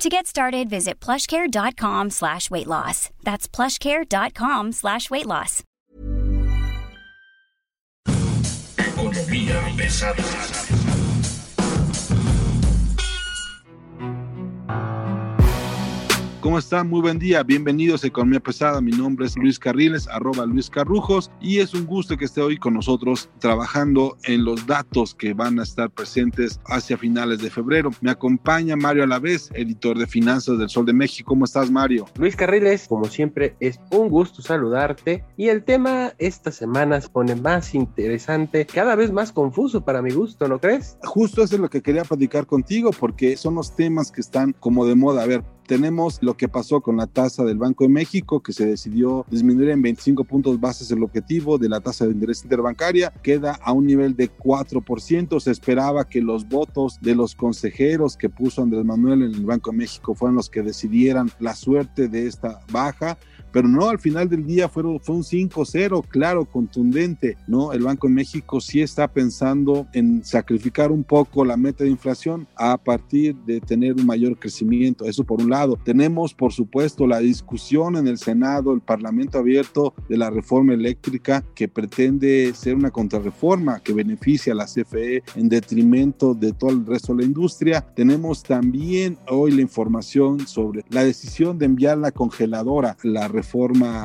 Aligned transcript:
To 0.00 0.08
get 0.08 0.26
started, 0.26 0.70
visit 0.70 0.98
plushcare.com 0.98 2.08
slash 2.08 2.50
weight 2.50 2.66
loss. 2.66 3.10
That's 3.22 3.46
plushcare.com 3.46 4.72
slash 4.72 5.10
weight 5.10 5.26
loss. 5.26 5.62
Economía 8.78 9.60
pesada. 9.76 10.99
¿Cómo 16.40 16.58
están? 16.58 16.88
Muy 16.88 17.02
buen 17.02 17.18
día. 17.18 17.42
Bienvenidos 17.42 18.02
a 18.02 18.06
Economía 18.06 18.40
Pesada. 18.40 18.80
Mi 18.80 18.92
nombre 18.92 19.26
es 19.26 19.36
Luis 19.36 19.58
Carriles, 19.58 20.08
arroba 20.08 20.46
Luis 20.46 20.70
Carrujos, 20.70 21.30
y 21.38 21.58
es 21.58 21.74
un 21.74 21.84
gusto 21.84 22.16
que 22.16 22.24
esté 22.24 22.40
hoy 22.40 22.56
con 22.56 22.72
nosotros 22.72 23.28
trabajando 23.40 24.16
en 24.24 24.46
los 24.46 24.66
datos 24.66 25.14
que 25.14 25.34
van 25.34 25.60
a 25.60 25.64
estar 25.64 25.90
presentes 25.90 26.58
hacia 26.64 26.96
finales 26.96 27.40
de 27.40 27.50
febrero. 27.50 27.90
Me 28.00 28.10
acompaña 28.10 28.74
Mario 28.74 29.04
Alavés, 29.04 29.50
editor 29.52 29.98
de 29.98 30.06
finanzas 30.06 30.58
del 30.58 30.70
Sol 30.70 30.86
de 30.86 30.94
México. 30.94 31.28
¿Cómo 31.28 31.44
estás, 31.44 31.70
Mario? 31.70 32.06
Luis 32.16 32.36
Carriles, 32.36 32.88
como 32.88 33.04
siempre, 33.04 33.54
es 33.60 33.78
un 33.90 34.08
gusto 34.08 34.40
saludarte. 34.40 35.22
Y 35.36 35.48
el 35.48 35.62
tema 35.62 36.14
esta 36.16 36.50
semana 36.50 37.02
se 37.02 37.10
pone 37.10 37.36
más 37.36 37.74
interesante, 37.74 38.64
cada 38.64 38.96
vez 38.96 39.12
más 39.12 39.30
confuso 39.30 39.84
para 39.84 40.00
mi 40.00 40.12
gusto, 40.12 40.48
¿no 40.48 40.58
crees? 40.58 40.96
Justo 41.02 41.42
eso 41.42 41.56
es 41.56 41.60
lo 41.60 41.68
que 41.68 41.82
quería 41.82 42.04
platicar 42.04 42.46
contigo, 42.46 42.92
porque 42.98 43.36
son 43.36 43.56
los 43.56 43.76
temas 43.76 44.10
que 44.10 44.22
están 44.22 44.54
como 44.58 44.86
de 44.86 44.94
moda. 44.94 45.22
A 45.22 45.26
ver, 45.26 45.44
tenemos 45.70 46.18
lo 46.20 46.36
que 46.36 46.48
pasó 46.48 46.80
con 46.80 46.96
la 46.96 47.06
tasa 47.06 47.44
del 47.44 47.56
Banco 47.56 47.84
de 47.84 47.90
México, 47.90 48.42
que 48.42 48.52
se 48.52 48.66
decidió 48.66 49.24
disminuir 49.30 49.68
en 49.68 49.80
25 49.80 50.24
puntos 50.24 50.58
bases 50.58 50.90
el 50.90 51.00
objetivo 51.00 51.58
de 51.58 51.68
la 51.68 51.78
tasa 51.78 52.06
de 52.06 52.10
interés 52.10 52.42
interbancaria, 52.42 53.12
queda 53.22 53.56
a 53.62 53.70
un 53.70 53.86
nivel 53.86 54.16
de 54.16 54.28
4%. 54.28 55.38
Se 55.38 55.52
esperaba 55.52 56.08
que 56.08 56.22
los 56.22 56.48
votos 56.48 56.98
de 57.00 57.14
los 57.14 57.36
consejeros 57.36 58.16
que 58.16 58.28
puso 58.28 58.62
Andrés 58.62 58.84
Manuel 58.84 59.22
en 59.22 59.32
el 59.32 59.46
Banco 59.46 59.70
de 59.70 59.76
México 59.76 60.16
fueran 60.16 60.34
los 60.34 60.50
que 60.50 60.62
decidieran 60.62 61.30
la 61.38 61.54
suerte 61.54 62.08
de 62.08 62.26
esta 62.26 62.58
baja 62.72 63.16
pero 63.52 63.68
no, 63.68 63.88
al 63.88 63.98
final 63.98 64.28
del 64.28 64.46
día 64.46 64.68
fue 64.68 64.82
un 64.84 64.98
5-0, 64.98 66.04
claro, 66.08 66.44
contundente, 66.44 67.36
¿no? 67.46 67.72
El 67.72 67.82
Banco 67.82 68.06
de 68.06 68.14
México 68.14 68.60
sí 68.60 68.80
está 68.80 69.08
pensando 69.08 69.86
en 69.92 70.24
sacrificar 70.24 70.92
un 70.92 71.04
poco 71.04 71.44
la 71.44 71.56
meta 71.56 71.84
de 71.84 71.90
inflación 71.90 72.46
a 72.56 72.76
partir 72.76 73.34
de 73.46 73.60
tener 73.60 73.94
un 73.94 74.06
mayor 74.06 74.38
crecimiento, 74.38 75.04
eso 75.04 75.24
por 75.24 75.40
un 75.40 75.50
lado. 75.50 75.78
Tenemos, 75.84 76.34
por 76.34 76.52
supuesto, 76.52 77.06
la 77.06 77.18
discusión 77.18 77.96
en 77.96 78.06
el 78.06 78.18
Senado, 78.18 78.72
el 78.72 78.80
Parlamento 78.80 79.38
abierto 79.38 79.94
de 80.08 80.16
la 80.16 80.30
reforma 80.30 80.74
eléctrica 80.74 81.44
que 81.54 81.68
pretende 81.68 82.52
ser 82.54 82.74
una 82.74 82.90
contrarreforma 82.90 83.80
que 83.80 83.92
beneficia 83.92 84.52
a 84.52 84.56
la 84.56 84.66
CFE 84.66 85.22
en 85.36 85.48
detrimento 85.48 86.34
de 86.34 86.52
todo 86.52 86.70
el 86.70 86.86
resto 86.86 87.14
de 87.14 87.22
la 87.22 87.28
industria. 87.28 87.86
Tenemos 87.94 88.42
también 88.42 89.18
hoy 89.28 89.52
la 89.52 89.62
información 89.62 90.46
sobre 90.46 90.84
la 90.90 91.04
decisión 91.04 91.58
de 91.58 91.66
enviar 91.66 91.98
la 91.98 92.12
congeladora, 92.12 92.96
la 93.02 93.28
reforma 93.28 93.39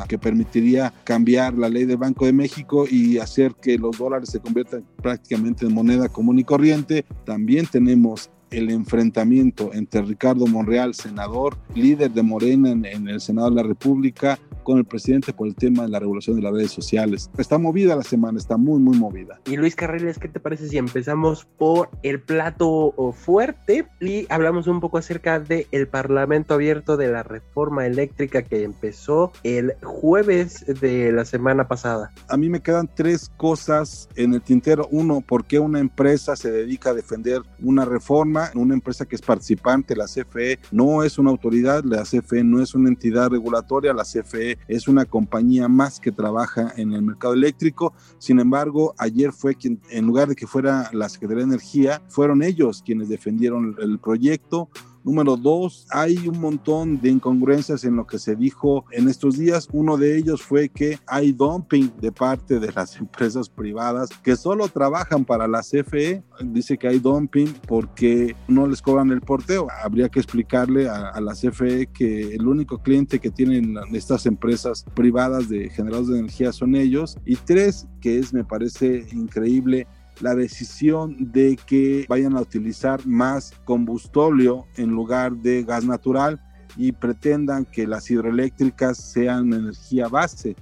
que 0.08 0.17
permitiría 0.17 0.94
cambiar 1.03 1.53
la 1.53 1.69
ley 1.69 1.86
del 1.86 1.97
Banco 1.97 2.25
de 2.25 2.33
México 2.33 2.86
y 2.89 3.17
hacer 3.17 3.53
que 3.61 3.77
los 3.77 3.97
dólares 3.97 4.30
se 4.30 4.39
conviertan 4.39 4.83
prácticamente 5.02 5.66
en 5.66 5.73
moneda 5.73 6.09
común 6.09 6.39
y 6.39 6.44
corriente. 6.44 7.05
También 7.25 7.66
tenemos 7.66 8.30
el 8.52 8.69
enfrentamiento 8.69 9.71
entre 9.73 10.02
Ricardo 10.02 10.48
Monreal, 10.48 10.93
senador, 10.93 11.58
líder 11.73 12.11
de 12.11 12.23
Morena 12.23 12.71
en, 12.71 12.86
en, 12.86 13.08
el 13.08 13.20
Senado 13.20 13.49
de 13.49 13.55
la 13.55 13.64
República, 13.64 14.39
con 14.65 14.80
el 14.80 14.83
presidente 14.83 15.31
por 15.31 15.48
el 15.48 15.55
tema 15.55 15.83
de 15.83 15.89
la 15.89 15.99
regulación 15.99 16.36
de 16.36 16.42
las 16.42 16.52
redes 16.52 16.71
sociales. 16.71 17.30
Está 17.37 17.58
movida 17.58 17.95
la 17.95 18.03
semana, 18.03 18.37
está 18.37 18.58
muy, 18.58 18.80
muy 18.80 18.98
movida. 18.98 19.39
Y 19.45 19.55
Luis 19.55 19.76
Carriles, 19.76 20.20
¿qué 20.20 20.27
te 20.27 20.42
parece 20.42 20.67
si 20.67 20.77
empezamos 20.77 21.45
por 21.58 21.89
el 22.03 22.20
plato 22.20 22.93
fuerte 23.14 23.87
y 24.02 24.25
hablamos 24.30 24.67
un 24.67 24.81
poco 24.81 24.98
acerca 24.98 25.39
del 25.39 25.67
el 25.71 25.87
Parlamento 25.87 26.55
abierto 26.55 26.98
de 26.98 27.09
la 27.09 27.23
reforma 27.23 27.86
eléctrica 27.86 28.42
que 28.42 28.64
empezó 28.64 29.31
el 29.43 29.73
jueves 29.83 30.65
de 30.81 31.11
la 31.11 31.23
semana 31.25 31.67
pasada? 31.67 32.11
A 32.27 32.36
mí 32.36 32.49
me 32.49 32.61
quedan 32.61 32.89
tres 32.93 33.31
cosas 33.37 34.09
en 34.15 34.33
el 34.33 34.42
tintero. 34.42 34.87
Uno, 34.92 35.21
¿por 35.21 35.45
qué 35.45 35.59
una 35.59 35.80
empresa 35.80 36.36
se 36.36 36.52
dedica 36.52 36.89
a 36.89 36.93
defender 36.95 37.43
una 37.61 37.86
reforma? 37.86 38.49
Una 38.55 38.73
empresa 38.73 39.05
que 39.05 39.15
es 39.15 39.21
participante, 39.21 39.95
la 39.95 40.05
CFE, 40.05 40.59
no 40.71 41.04
es 41.04 41.20
una 41.20 41.30
autoridad, 41.30 41.83
la 41.83 42.02
CFE 42.02 42.43
no 42.43 42.64
es 42.64 42.73
una 42.73 42.89
entidad 42.89 43.30
regulatoria, 43.30 43.93
la 43.93 44.04
CFE 44.04 44.55
es 44.67 44.88
una 44.88 45.05
compañía 45.05 45.67
más 45.67 45.99
que 45.99 46.11
trabaja 46.11 46.73
en 46.77 46.93
el 46.93 47.02
mercado 47.02 47.33
eléctrico. 47.33 47.93
Sin 48.17 48.39
embargo, 48.39 48.93
ayer 48.98 49.32
fue 49.32 49.55
quien, 49.55 49.80
en 49.89 50.05
lugar 50.05 50.27
de 50.27 50.36
que 50.36 50.48
fuera 50.48 50.89
la 50.93 51.10
Secretaría 51.10 51.45
de 51.45 51.49
Energía, 51.54 52.02
fueron 52.08 52.43
ellos 52.43 52.82
quienes 52.86 53.10
defendieron 53.10 53.76
el 53.80 53.99
proyecto 53.99 54.70
Número 55.05 55.38
dos, 55.38 55.86
hay 55.92 56.17
un 56.27 56.42
montón 56.42 56.99
de 56.99 57.11
incongruencias 57.11 57.83
en 57.83 57.95
lo 57.95 58.08
que 58.08 58.17
se 58.17 58.36
dijo 58.36 58.86
en 58.89 59.08
estos 59.08 59.38
días. 59.38 59.70
Uno 59.71 59.98
de 59.98 60.17
ellos 60.17 60.42
fue 60.42 60.67
que 60.70 60.98
hay 61.05 61.32
dumping 61.32 61.92
de 62.02 62.11
parte 62.11 62.60
de 62.60 62.71
las 62.71 62.95
empresas 62.99 63.48
privadas 63.48 64.10
que 64.23 64.36
solo 64.36 64.67
trabajan 64.67 65.23
para 65.23 65.48
la 65.48 65.61
CFE. 65.61 66.23
Dice 66.45 66.80
que 66.80 66.88
hay 66.88 66.98
dumping 66.98 67.54
porque 67.67 68.36
no 68.48 68.66
les 68.66 68.82
cobran 68.82 69.11
el 69.11 69.21
porteo. 69.21 69.67
Habría 69.83 70.10
que 70.10 70.20
explicarle 70.20 70.89
a, 70.89 71.10
a 71.10 71.22
la 71.22 71.33
CFE 71.33 71.86
que 71.93 72.33
el 72.33 72.48
único 72.48 72.80
cliente 72.80 73.20
que 73.20 73.30
tienen 73.30 73.76
estas 73.93 74.26
empresas 74.26 74.87
privadas 74.95 75.49
de 75.49 75.70
generadores 75.70 76.08
de 76.10 76.17
energía 76.17 76.52
son 76.52 76.73
ellos. 76.73 77.16
Y 77.26 77.36
tres, 77.36 77.87
que 78.02 78.17
es, 78.17 78.33
me 78.33 78.43
parece 78.43 79.05
increíble, 79.11 79.86
la 80.21 80.36
decisión 80.36 81.31
de 81.31 81.58
que 81.65 82.05
vayan 82.08 82.36
a 82.37 82.42
utilizar 82.42 83.05
más 83.05 83.53
combustóleo 83.65 84.65
en 84.77 84.89
lugar 84.89 85.36
de 85.37 85.64
gas 85.64 85.86
natural 85.86 86.42
y 86.77 86.92
pretendan 86.92 87.65
que 87.65 87.87
las 87.87 88.09
hidroeléctricas 88.09 88.98
sean 88.98 89.54
energía 89.54 90.08
base. 90.08 90.55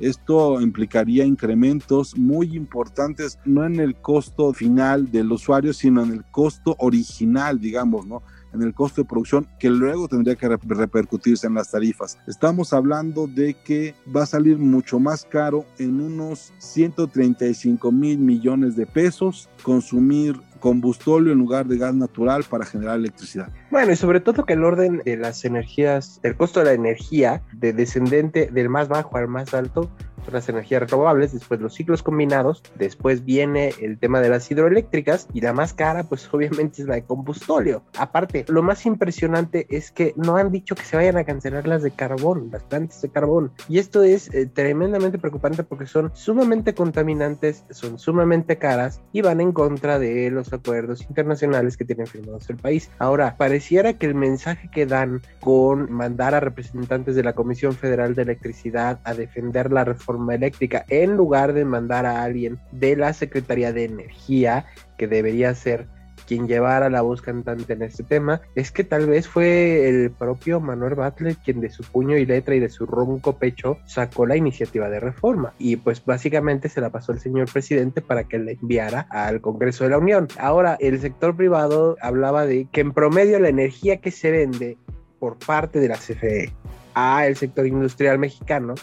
Esto 0.00 0.60
implicaría 0.60 1.24
incrementos 1.24 2.16
muy 2.16 2.56
importantes, 2.56 3.38
no 3.44 3.64
en 3.64 3.80
el 3.80 3.96
costo 3.96 4.52
final 4.52 5.10
del 5.10 5.32
usuario, 5.32 5.72
sino 5.72 6.04
en 6.04 6.12
el 6.12 6.24
costo 6.30 6.76
original, 6.78 7.60
digamos, 7.60 8.06
¿no? 8.06 8.22
En 8.58 8.66
el 8.66 8.74
costo 8.74 9.02
de 9.02 9.08
producción 9.08 9.46
que 9.58 9.70
luego 9.70 10.08
tendría 10.08 10.36
que 10.36 10.48
repercutirse 10.48 11.46
en 11.46 11.54
las 11.54 11.70
tarifas. 11.70 12.18
Estamos 12.26 12.72
hablando 12.72 13.26
de 13.26 13.54
que 13.54 13.94
va 14.14 14.24
a 14.24 14.26
salir 14.26 14.58
mucho 14.58 14.98
más 14.98 15.24
caro 15.24 15.64
en 15.78 16.00
unos 16.00 16.52
135 16.58 17.92
mil 17.92 18.18
millones 18.18 18.76
de 18.76 18.86
pesos 18.86 19.48
consumir 19.62 20.40
combustóleo 20.58 21.32
en 21.32 21.38
lugar 21.38 21.66
de 21.66 21.78
gas 21.78 21.94
natural 21.94 22.44
para 22.48 22.64
generar 22.64 22.96
electricidad. 22.96 23.48
Bueno, 23.70 23.92
y 23.92 23.96
sobre 23.96 24.20
todo 24.20 24.44
que 24.44 24.54
el 24.54 24.64
orden 24.64 25.02
de 25.04 25.16
las 25.16 25.44
energías, 25.44 26.20
el 26.22 26.36
costo 26.36 26.60
de 26.60 26.66
la 26.66 26.72
energía, 26.72 27.42
de 27.52 27.72
descendente 27.72 28.48
del 28.52 28.68
más 28.68 28.88
bajo 28.88 29.16
al 29.16 29.28
más 29.28 29.54
alto, 29.54 29.90
las 30.32 30.48
energías 30.48 30.82
renovables, 30.82 31.32
después 31.32 31.60
los 31.60 31.74
ciclos 31.74 32.02
combinados, 32.02 32.62
después 32.76 33.24
viene 33.24 33.72
el 33.80 33.98
tema 33.98 34.20
de 34.20 34.28
las 34.28 34.50
hidroeléctricas 34.50 35.28
y 35.32 35.40
la 35.40 35.52
más 35.52 35.72
cara 35.72 36.04
pues 36.04 36.28
obviamente 36.32 36.82
es 36.82 36.88
la 36.88 36.96
de 36.96 37.04
combustóleo. 37.04 37.82
Aparte, 37.98 38.44
lo 38.48 38.62
más 38.62 38.86
impresionante 38.86 39.66
es 39.70 39.90
que 39.90 40.12
no 40.16 40.36
han 40.36 40.50
dicho 40.50 40.74
que 40.74 40.84
se 40.84 40.96
vayan 40.96 41.16
a 41.16 41.24
cancelar 41.24 41.66
las 41.66 41.82
de 41.82 41.90
carbón, 41.90 42.48
las 42.52 42.62
plantas 42.62 43.02
de 43.02 43.08
carbón. 43.10 43.52
Y 43.68 43.78
esto 43.78 44.02
es 44.02 44.32
eh, 44.34 44.46
tremendamente 44.46 45.18
preocupante 45.18 45.62
porque 45.62 45.86
son 45.86 46.10
sumamente 46.14 46.74
contaminantes, 46.74 47.64
son 47.70 47.98
sumamente 47.98 48.58
caras 48.58 49.00
y 49.12 49.22
van 49.22 49.40
en 49.40 49.52
contra 49.52 49.98
de 49.98 50.30
los 50.30 50.47
acuerdos 50.52 51.02
internacionales 51.02 51.76
que 51.76 51.84
tienen 51.84 52.06
firmados 52.06 52.48
el 52.50 52.56
país. 52.56 52.90
Ahora, 52.98 53.36
pareciera 53.36 53.94
que 53.94 54.06
el 54.06 54.14
mensaje 54.14 54.70
que 54.70 54.86
dan 54.86 55.22
con 55.40 55.90
mandar 55.92 56.34
a 56.34 56.40
representantes 56.40 57.14
de 57.14 57.22
la 57.22 57.34
Comisión 57.34 57.74
Federal 57.74 58.14
de 58.14 58.22
Electricidad 58.22 59.00
a 59.04 59.14
defender 59.14 59.72
la 59.72 59.84
reforma 59.84 60.34
eléctrica 60.34 60.84
en 60.88 61.16
lugar 61.16 61.52
de 61.52 61.64
mandar 61.64 62.06
a 62.06 62.22
alguien 62.22 62.58
de 62.72 62.96
la 62.96 63.12
Secretaría 63.12 63.72
de 63.72 63.84
Energía, 63.84 64.66
que 64.96 65.08
debería 65.08 65.54
ser 65.54 65.86
quien 66.28 66.46
llevara 66.46 66.90
la 66.90 67.00
voz 67.00 67.22
cantante 67.22 67.72
en 67.72 67.82
este 67.82 68.02
tema, 68.02 68.42
es 68.54 68.70
que 68.70 68.84
tal 68.84 69.06
vez 69.06 69.26
fue 69.26 69.88
el 69.88 70.10
propio 70.10 70.60
Manuel 70.60 70.94
Butler 70.94 71.36
quien 71.36 71.60
de 71.60 71.70
su 71.70 71.82
puño 71.82 72.18
y 72.18 72.26
letra 72.26 72.54
y 72.54 72.60
de 72.60 72.68
su 72.68 72.84
ronco 72.84 73.38
pecho 73.38 73.78
sacó 73.86 74.26
la 74.26 74.36
iniciativa 74.36 74.90
de 74.90 75.00
reforma 75.00 75.54
y 75.58 75.76
pues 75.76 76.04
básicamente 76.04 76.68
se 76.68 76.82
la 76.82 76.90
pasó 76.90 77.12
el 77.12 77.20
señor 77.20 77.50
presidente 77.50 78.02
para 78.02 78.24
que 78.24 78.38
le 78.38 78.58
enviara 78.60 79.06
al 79.08 79.40
Congreso 79.40 79.84
de 79.84 79.90
la 79.90 79.98
Unión. 79.98 80.28
Ahora, 80.38 80.76
el 80.80 81.00
sector 81.00 81.34
privado 81.34 81.96
hablaba 82.02 82.44
de 82.44 82.68
que 82.70 82.82
en 82.82 82.92
promedio 82.92 83.38
la 83.38 83.48
energía 83.48 83.96
que 83.96 84.10
se 84.10 84.30
vende 84.30 84.76
por 85.18 85.38
parte 85.38 85.80
de 85.80 85.88
la 85.88 85.96
CFE 85.96 86.52
a 86.94 87.26
el 87.26 87.36
sector 87.36 87.66
industrial 87.66 88.18
mexicano 88.18 88.74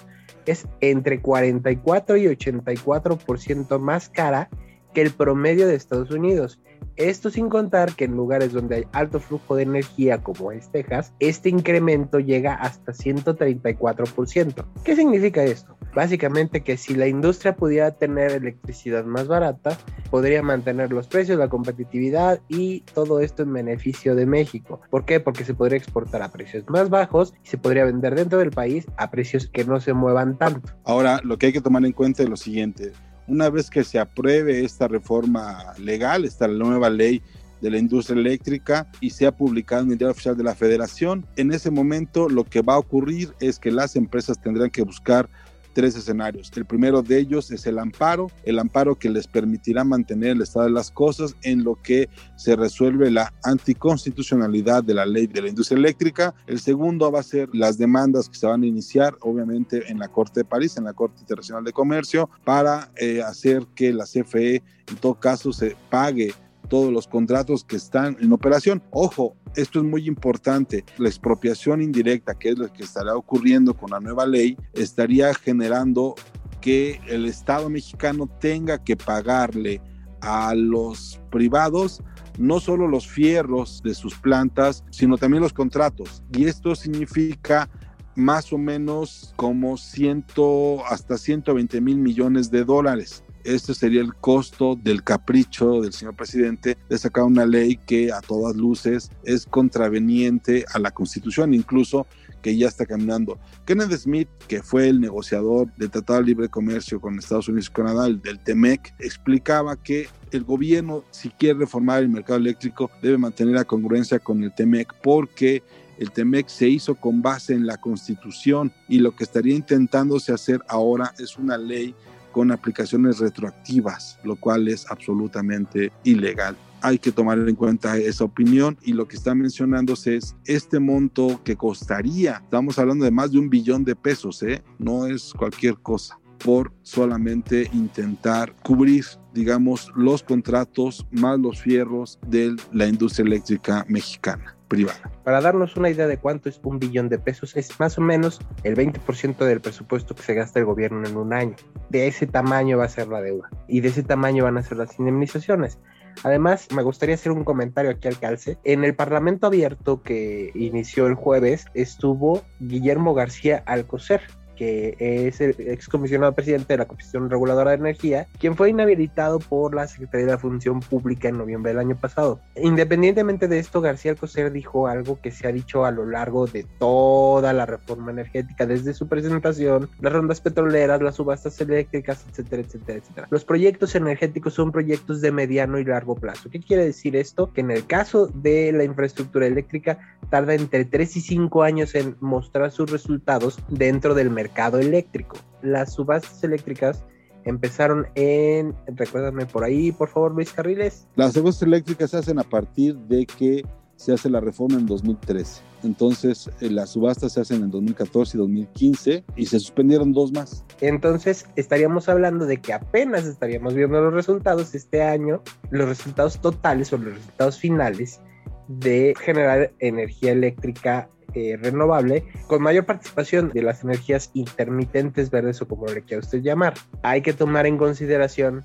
es 0.47 0.67
entre 0.81 1.21
44 1.21 2.17
y 2.17 2.25
84% 2.25 3.79
más 3.79 4.09
cara 4.09 4.49
que 4.95 5.01
el 5.01 5.11
promedio 5.11 5.67
de 5.67 5.75
Estados 5.75 6.09
Unidos. 6.09 6.59
Esto 6.95 7.29
sin 7.29 7.49
contar 7.49 7.93
que 7.93 8.05
en 8.05 8.15
lugares 8.15 8.53
donde 8.53 8.75
hay 8.75 8.87
alto 8.91 9.19
flujo 9.19 9.55
de 9.55 9.63
energía 9.63 10.21
como 10.21 10.51
es 10.51 10.69
Texas, 10.71 11.13
este 11.19 11.49
incremento 11.49 12.19
llega 12.19 12.55
hasta 12.55 12.93
134%. 12.93 14.65
¿Qué 14.83 14.95
significa 14.95 15.43
esto? 15.43 15.77
Básicamente 15.93 16.61
que 16.61 16.75
si 16.75 16.93
la 16.93 17.07
industria 17.07 17.55
pudiera 17.55 17.91
tener 17.91 18.31
electricidad 18.31 19.05
más 19.05 19.27
barata, 19.27 19.77
podría 20.11 20.43
mantener 20.43 20.91
los 20.91 21.07
precios, 21.07 21.39
la 21.39 21.47
competitividad 21.47 22.41
y 22.49 22.81
todo 22.81 23.21
esto 23.21 23.43
en 23.43 23.53
beneficio 23.53 24.13
de 24.13 24.25
México. 24.25 24.81
¿Por 24.89 25.05
qué? 25.05 25.21
Porque 25.21 25.45
se 25.45 25.53
podría 25.53 25.77
exportar 25.77 26.21
a 26.21 26.31
precios 26.31 26.65
más 26.67 26.89
bajos 26.89 27.33
y 27.43 27.47
se 27.47 27.57
podría 27.57 27.85
vender 27.85 28.15
dentro 28.15 28.39
del 28.39 28.51
país 28.51 28.85
a 28.97 29.09
precios 29.09 29.47
que 29.47 29.63
no 29.63 29.79
se 29.79 29.93
muevan 29.93 30.37
tanto. 30.37 30.69
Ahora, 30.83 31.21
lo 31.23 31.37
que 31.37 31.47
hay 31.47 31.53
que 31.53 31.61
tomar 31.61 31.85
en 31.85 31.93
cuenta 31.93 32.23
es 32.23 32.29
lo 32.29 32.37
siguiente 32.37 32.91
una 33.27 33.49
vez 33.49 33.69
que 33.69 33.83
se 33.83 33.99
apruebe 33.99 34.63
esta 34.63 34.87
reforma 34.87 35.73
legal, 35.77 36.25
esta 36.25 36.47
nueva 36.47 36.89
ley 36.89 37.21
de 37.61 37.71
la 37.71 37.77
industria 37.77 38.19
eléctrica 38.19 38.87
y 39.01 39.09
sea 39.09 39.31
publicada 39.31 39.81
en 39.81 39.91
el 39.91 39.97
diario 39.97 40.11
oficial 40.11 40.37
de 40.37 40.43
la 40.43 40.55
federación, 40.55 41.25
en 41.35 41.51
ese 41.51 41.71
momento 41.71 42.29
lo 42.29 42.43
que 42.43 42.61
va 42.61 42.75
a 42.75 42.79
ocurrir 42.79 43.33
es 43.39 43.59
que 43.59 43.71
las 43.71 43.95
empresas 43.95 44.39
tendrán 44.39 44.69
que 44.69 44.83
buscar 44.83 45.29
tres 45.75 45.95
escenarios. 45.95 46.51
El 46.55 46.65
primero 46.65 47.03
de 47.03 47.19
ellos 47.19 47.51
es 47.51 47.67
el 47.67 47.77
amparo, 47.77 48.31
el 48.43 48.59
amparo 48.59 48.95
que 48.95 49.09
les 49.09 49.27
permitirá 49.27 49.83
mantener 49.83 50.31
el 50.31 50.41
estado 50.41 50.65
de 50.65 50.71
las 50.71 50.89
cosas 50.89 51.35
en 51.43 51.65
lo 51.65 51.75
que 51.75 52.09
se 52.37 52.55
resuelve 52.55 53.11
la 53.11 53.33
anticonstitucionalidad 53.43 54.85
de 54.85 54.93
la 54.93 55.05
ley 55.05 55.27
de 55.27 55.41
la 55.41 55.49
industria 55.49 55.77
eléctrica. 55.77 56.33
El 56.47 56.61
segundo 56.61 57.11
va 57.11 57.19
a 57.19 57.23
ser 57.23 57.49
las 57.51 57.77
demandas 57.77 58.29
que 58.29 58.37
se 58.37 58.47
van 58.47 58.63
a 58.63 58.65
iniciar, 58.65 59.15
obviamente, 59.19 59.91
en 59.91 59.99
la 59.99 60.07
Corte 60.07 60.39
de 60.39 60.45
París, 60.45 60.77
en 60.77 60.85
la 60.85 60.93
Corte 60.93 61.19
Internacional 61.19 61.65
de 61.65 61.73
Comercio, 61.73 62.29
para 62.45 62.89
eh, 62.95 63.21
hacer 63.21 63.67
que 63.75 63.91
la 63.91 64.05
CFE, 64.05 64.63
en 64.87 64.95
todo 65.01 65.15
caso, 65.19 65.51
se 65.51 65.75
pague 65.89 66.33
todos 66.69 66.91
los 66.91 67.05
contratos 67.07 67.65
que 67.65 67.75
están 67.75 68.15
en 68.21 68.31
operación. 68.31 68.81
Ojo, 68.91 69.35
esto 69.55 69.79
es 69.79 69.85
muy 69.85 70.07
importante. 70.07 70.85
La 70.97 71.09
expropiación 71.09 71.81
indirecta, 71.81 72.35
que 72.35 72.49
es 72.49 72.57
lo 72.57 72.71
que 72.71 72.83
estará 72.83 73.15
ocurriendo 73.15 73.75
con 73.75 73.91
la 73.91 73.99
nueva 73.99 74.25
ley, 74.25 74.57
estaría 74.73 75.33
generando 75.33 76.15
que 76.61 76.99
el 77.07 77.25
Estado 77.25 77.69
mexicano 77.69 78.27
tenga 78.39 78.83
que 78.83 78.95
pagarle 78.95 79.81
a 80.21 80.55
los 80.55 81.19
privados 81.29 82.01
no 82.37 82.59
solo 82.59 82.87
los 82.87 83.07
fierros 83.07 83.81
de 83.83 83.93
sus 83.93 84.15
plantas, 84.15 84.83
sino 84.89 85.17
también 85.17 85.43
los 85.43 85.53
contratos. 85.53 86.23
Y 86.33 86.45
esto 86.45 86.75
significa 86.75 87.69
más 88.15 88.51
o 88.51 88.57
menos 88.57 89.33
como 89.35 89.77
ciento 89.77 90.85
hasta 90.85 91.17
120 91.17 91.79
mil 91.81 91.97
millones 91.97 92.49
de 92.49 92.63
dólares 92.63 93.24
este 93.45 93.73
sería 93.73 94.01
el 94.01 94.15
costo 94.15 94.75
del 94.75 95.03
capricho 95.03 95.81
del 95.81 95.93
señor 95.93 96.15
presidente 96.15 96.77
de 96.89 96.97
sacar 96.97 97.23
una 97.23 97.45
ley 97.45 97.77
que 97.77 98.11
a 98.11 98.21
todas 98.21 98.55
luces 98.55 99.11
es 99.23 99.45
contraveniente 99.45 100.65
a 100.73 100.79
la 100.79 100.91
constitución, 100.91 101.53
incluso 101.53 102.07
que 102.41 102.57
ya 102.57 102.67
está 102.67 102.85
caminando. 102.85 103.39
Kenneth 103.65 103.97
Smith, 103.97 104.27
que 104.47 104.61
fue 104.61 104.89
el 104.89 105.01
negociador 105.01 105.71
del 105.77 105.89
Tratado 105.89 106.19
de 106.19 106.25
Libre 106.25 106.49
Comercio 106.49 107.01
con 107.01 107.17
Estados 107.17 107.47
Unidos 107.47 107.69
y 107.69 107.73
Canadá, 107.73 108.07
el 108.07 108.21
del 108.21 108.39
TEMEC, 108.39 108.93
explicaba 108.99 109.75
que 109.75 110.07
el 110.31 110.43
gobierno, 110.43 111.03
si 111.11 111.29
quiere 111.29 111.59
reformar 111.59 112.03
el 112.03 112.09
mercado 112.09 112.37
eléctrico, 112.37 112.91
debe 113.01 113.17
mantener 113.17 113.55
la 113.55 113.63
congruencia 113.63 114.19
con 114.19 114.43
el 114.43 114.53
TEMEC 114.53 114.93
porque 115.01 115.63
el 115.97 116.11
TEMEC 116.11 116.47
se 116.47 116.67
hizo 116.67 116.95
con 116.95 117.21
base 117.21 117.53
en 117.53 117.65
la 117.65 117.77
constitución 117.77 118.71
y 118.87 118.99
lo 118.99 119.15
que 119.15 119.23
estaría 119.23 119.55
intentándose 119.55 120.33
hacer 120.33 120.61
ahora 120.67 121.13
es 121.17 121.37
una 121.37 121.57
ley 121.57 121.95
con 122.35 122.51
aplicaciones 122.51 123.19
retroactivas, 123.19 124.19
lo 124.25 124.35
cual 124.35 124.67
es 124.67 124.91
absolutamente 124.91 125.93
ilegal. 126.03 126.57
Hay 126.81 126.99
que 126.99 127.13
tomar 127.13 127.39
en 127.39 127.55
cuenta 127.55 127.97
esa 127.97 128.25
opinión 128.25 128.77
y 128.83 128.91
lo 128.91 129.07
que 129.07 129.15
está 129.15 129.33
mencionándose 129.33 130.17
es 130.17 130.35
este 130.43 130.81
monto 130.81 131.39
que 131.45 131.55
costaría, 131.55 132.41
estamos 132.43 132.77
hablando 132.77 133.05
de 133.05 133.11
más 133.11 133.31
de 133.31 133.39
un 133.39 133.49
billón 133.49 133.85
de 133.85 133.95
pesos, 133.95 134.43
¿eh? 134.43 134.61
no 134.79 135.05
es 135.05 135.31
cualquier 135.31 135.77
cosa 135.77 136.19
por 136.39 136.73
solamente 136.81 137.69
intentar 137.71 138.53
cubrir, 138.63 139.05
digamos, 139.33 139.93
los 139.95 140.21
contratos 140.21 141.07
más 141.11 141.39
los 141.39 141.61
fierros 141.61 142.19
de 142.27 142.57
la 142.73 142.85
industria 142.85 143.27
eléctrica 143.27 143.85
mexicana 143.87 144.54
privada. 144.67 145.11
Para 145.23 145.41
darnos 145.41 145.75
una 145.75 145.89
idea 145.89 146.07
de 146.07 146.17
cuánto 146.17 146.49
es 146.49 146.59
un 146.63 146.79
billón 146.79 147.09
de 147.09 147.19
pesos, 147.19 147.55
es 147.55 147.79
más 147.79 147.97
o 147.97 148.01
menos 148.01 148.39
el 148.63 148.75
20% 148.75 149.37
del 149.37 149.61
presupuesto 149.61 150.15
que 150.15 150.23
se 150.23 150.33
gasta 150.33 150.59
el 150.59 150.65
gobierno 150.65 151.07
en 151.07 151.17
un 151.17 151.33
año. 151.33 151.55
De 151.89 152.07
ese 152.07 152.27
tamaño 152.27 152.77
va 152.77 152.85
a 152.85 152.89
ser 152.89 153.07
la 153.07 153.21
deuda 153.21 153.49
y 153.67 153.81
de 153.81 153.89
ese 153.89 154.03
tamaño 154.03 154.43
van 154.43 154.57
a 154.57 154.63
ser 154.63 154.77
las 154.77 154.97
indemnizaciones. 154.99 155.79
Además, 156.23 156.67
me 156.73 156.81
gustaría 156.81 157.15
hacer 157.15 157.31
un 157.31 157.43
comentario 157.43 157.91
aquí 157.91 158.07
al 158.07 158.19
calce. 158.19 158.57
En 158.63 158.83
el 158.83 158.95
Parlamento 158.95 159.47
Abierto 159.47 160.01
que 160.01 160.51
inició 160.55 161.07
el 161.07 161.15
jueves 161.15 161.65
estuvo 161.73 162.43
Guillermo 162.59 163.13
García 163.13 163.63
Alcocer, 163.65 164.21
que 164.55 164.95
es 164.99 165.41
el 165.41 165.55
excomisionado 165.59 166.33
presidente 166.33 166.73
de 166.73 166.77
la 166.77 166.85
Comisión 166.85 167.29
Reguladora 167.29 167.71
de 167.71 167.77
Energía, 167.77 168.27
quien 168.39 168.55
fue 168.55 168.69
inhabilitado 168.69 169.39
por 169.39 169.75
la 169.75 169.87
Secretaría 169.87 170.25
de 170.25 170.31
la 170.33 170.37
Función 170.37 170.79
Pública 170.79 171.29
en 171.29 171.37
noviembre 171.37 171.71
del 171.71 171.79
año 171.79 171.95
pasado. 171.95 172.39
Independientemente 172.55 173.47
de 173.47 173.59
esto, 173.59 173.81
García 173.81 174.11
Alcocer 174.11 174.51
dijo 174.51 174.87
algo 174.87 175.19
que 175.21 175.31
se 175.31 175.47
ha 175.47 175.51
dicho 175.51 175.85
a 175.85 175.91
lo 175.91 176.05
largo 176.05 176.47
de 176.47 176.65
toda 176.79 177.53
la 177.53 177.65
reforma 177.65 178.11
energética, 178.11 178.65
desde 178.65 178.93
su 178.93 179.07
presentación, 179.07 179.89
las 179.99 180.13
rondas 180.13 180.41
petroleras, 180.41 181.01
las 181.01 181.15
subastas 181.15 181.59
eléctricas, 181.61 182.25
etcétera, 182.29 182.61
etcétera, 182.61 182.99
etcétera. 182.99 183.27
Los 183.29 183.45
proyectos 183.45 183.95
energéticos 183.95 184.53
son 184.53 184.71
proyectos 184.71 185.21
de 185.21 185.31
mediano 185.31 185.79
y 185.79 185.85
largo 185.85 186.15
plazo. 186.15 186.49
¿Qué 186.49 186.59
quiere 186.59 186.85
decir 186.85 187.15
esto? 187.15 187.51
Que 187.53 187.61
en 187.61 187.71
el 187.71 187.85
caso 187.85 188.27
de 188.27 188.71
la 188.71 188.83
infraestructura 188.83 189.45
eléctrica 189.45 189.99
tarda 190.29 190.53
entre 190.53 190.85
3 190.85 191.17
y 191.17 191.21
5 191.21 191.63
años 191.63 191.95
en 191.95 192.15
mostrar 192.19 192.71
sus 192.71 192.91
resultados 192.91 193.59
dentro 193.69 194.13
del 194.13 194.29
mercado 194.29 194.44
mercado 194.45 194.79
eléctrico. 194.79 195.37
Las 195.63 195.93
subastas 195.93 196.43
eléctricas 196.43 197.03
empezaron 197.45 198.07
en, 198.15 198.75
recuérdame 198.87 199.45
por 199.45 199.63
ahí, 199.63 199.91
por 199.91 200.09
favor, 200.09 200.33
Luis 200.33 200.53
Carriles. 200.53 201.07
Las 201.15 201.33
subastas 201.33 201.63
eléctricas 201.63 202.11
se 202.11 202.17
hacen 202.17 202.39
a 202.39 202.43
partir 202.43 202.95
de 202.95 203.25
que 203.25 203.65
se 203.95 204.13
hace 204.13 204.29
la 204.29 204.39
reforma 204.39 204.77
en 204.77 204.85
2013. 204.85 205.61
Entonces, 205.83 206.49
eh, 206.59 206.69
las 206.69 206.91
subastas 206.91 207.33
se 207.33 207.41
hacen 207.41 207.63
en 207.63 207.71
2014 207.71 208.37
y 208.37 208.39
2015 208.39 209.23
y 209.35 209.45
se 209.45 209.59
suspendieron 209.59 210.13
dos 210.13 210.31
más. 210.31 210.63
Entonces, 210.81 211.45
estaríamos 211.55 212.09
hablando 212.09 212.45
de 212.45 212.57
que 212.57 212.73
apenas 212.73 213.25
estaríamos 213.25 213.73
viendo 213.73 214.01
los 214.01 214.13
resultados 214.13 214.75
este 214.75 215.01
año, 215.01 215.41
los 215.71 215.87
resultados 215.87 216.39
totales 216.39 216.91
o 216.93 216.97
los 216.97 217.15
resultados 217.15 217.57
finales 217.57 218.19
de 218.67 219.13
generar 219.19 219.71
energía 219.79 220.31
eléctrica 220.31 221.09
eh, 221.33 221.57
renovable 221.61 222.23
con 222.47 222.61
mayor 222.61 222.85
participación 222.85 223.49
de 223.49 223.61
las 223.61 223.83
energías 223.83 224.31
intermitentes 224.33 225.29
verdes 225.29 225.61
o 225.61 225.67
como 225.67 225.85
le 225.87 226.01
quiera 226.01 226.21
usted 226.21 226.41
llamar. 226.41 226.75
Hay 227.03 227.21
que 227.21 227.33
tomar 227.33 227.65
en 227.65 227.77
consideración 227.77 228.63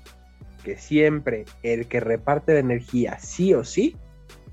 que 0.63 0.77
siempre 0.77 1.45
el 1.63 1.87
que 1.87 1.99
reparte 1.99 2.53
la 2.53 2.59
energía 2.59 3.19
sí 3.19 3.53
o 3.53 3.63
sí 3.63 3.97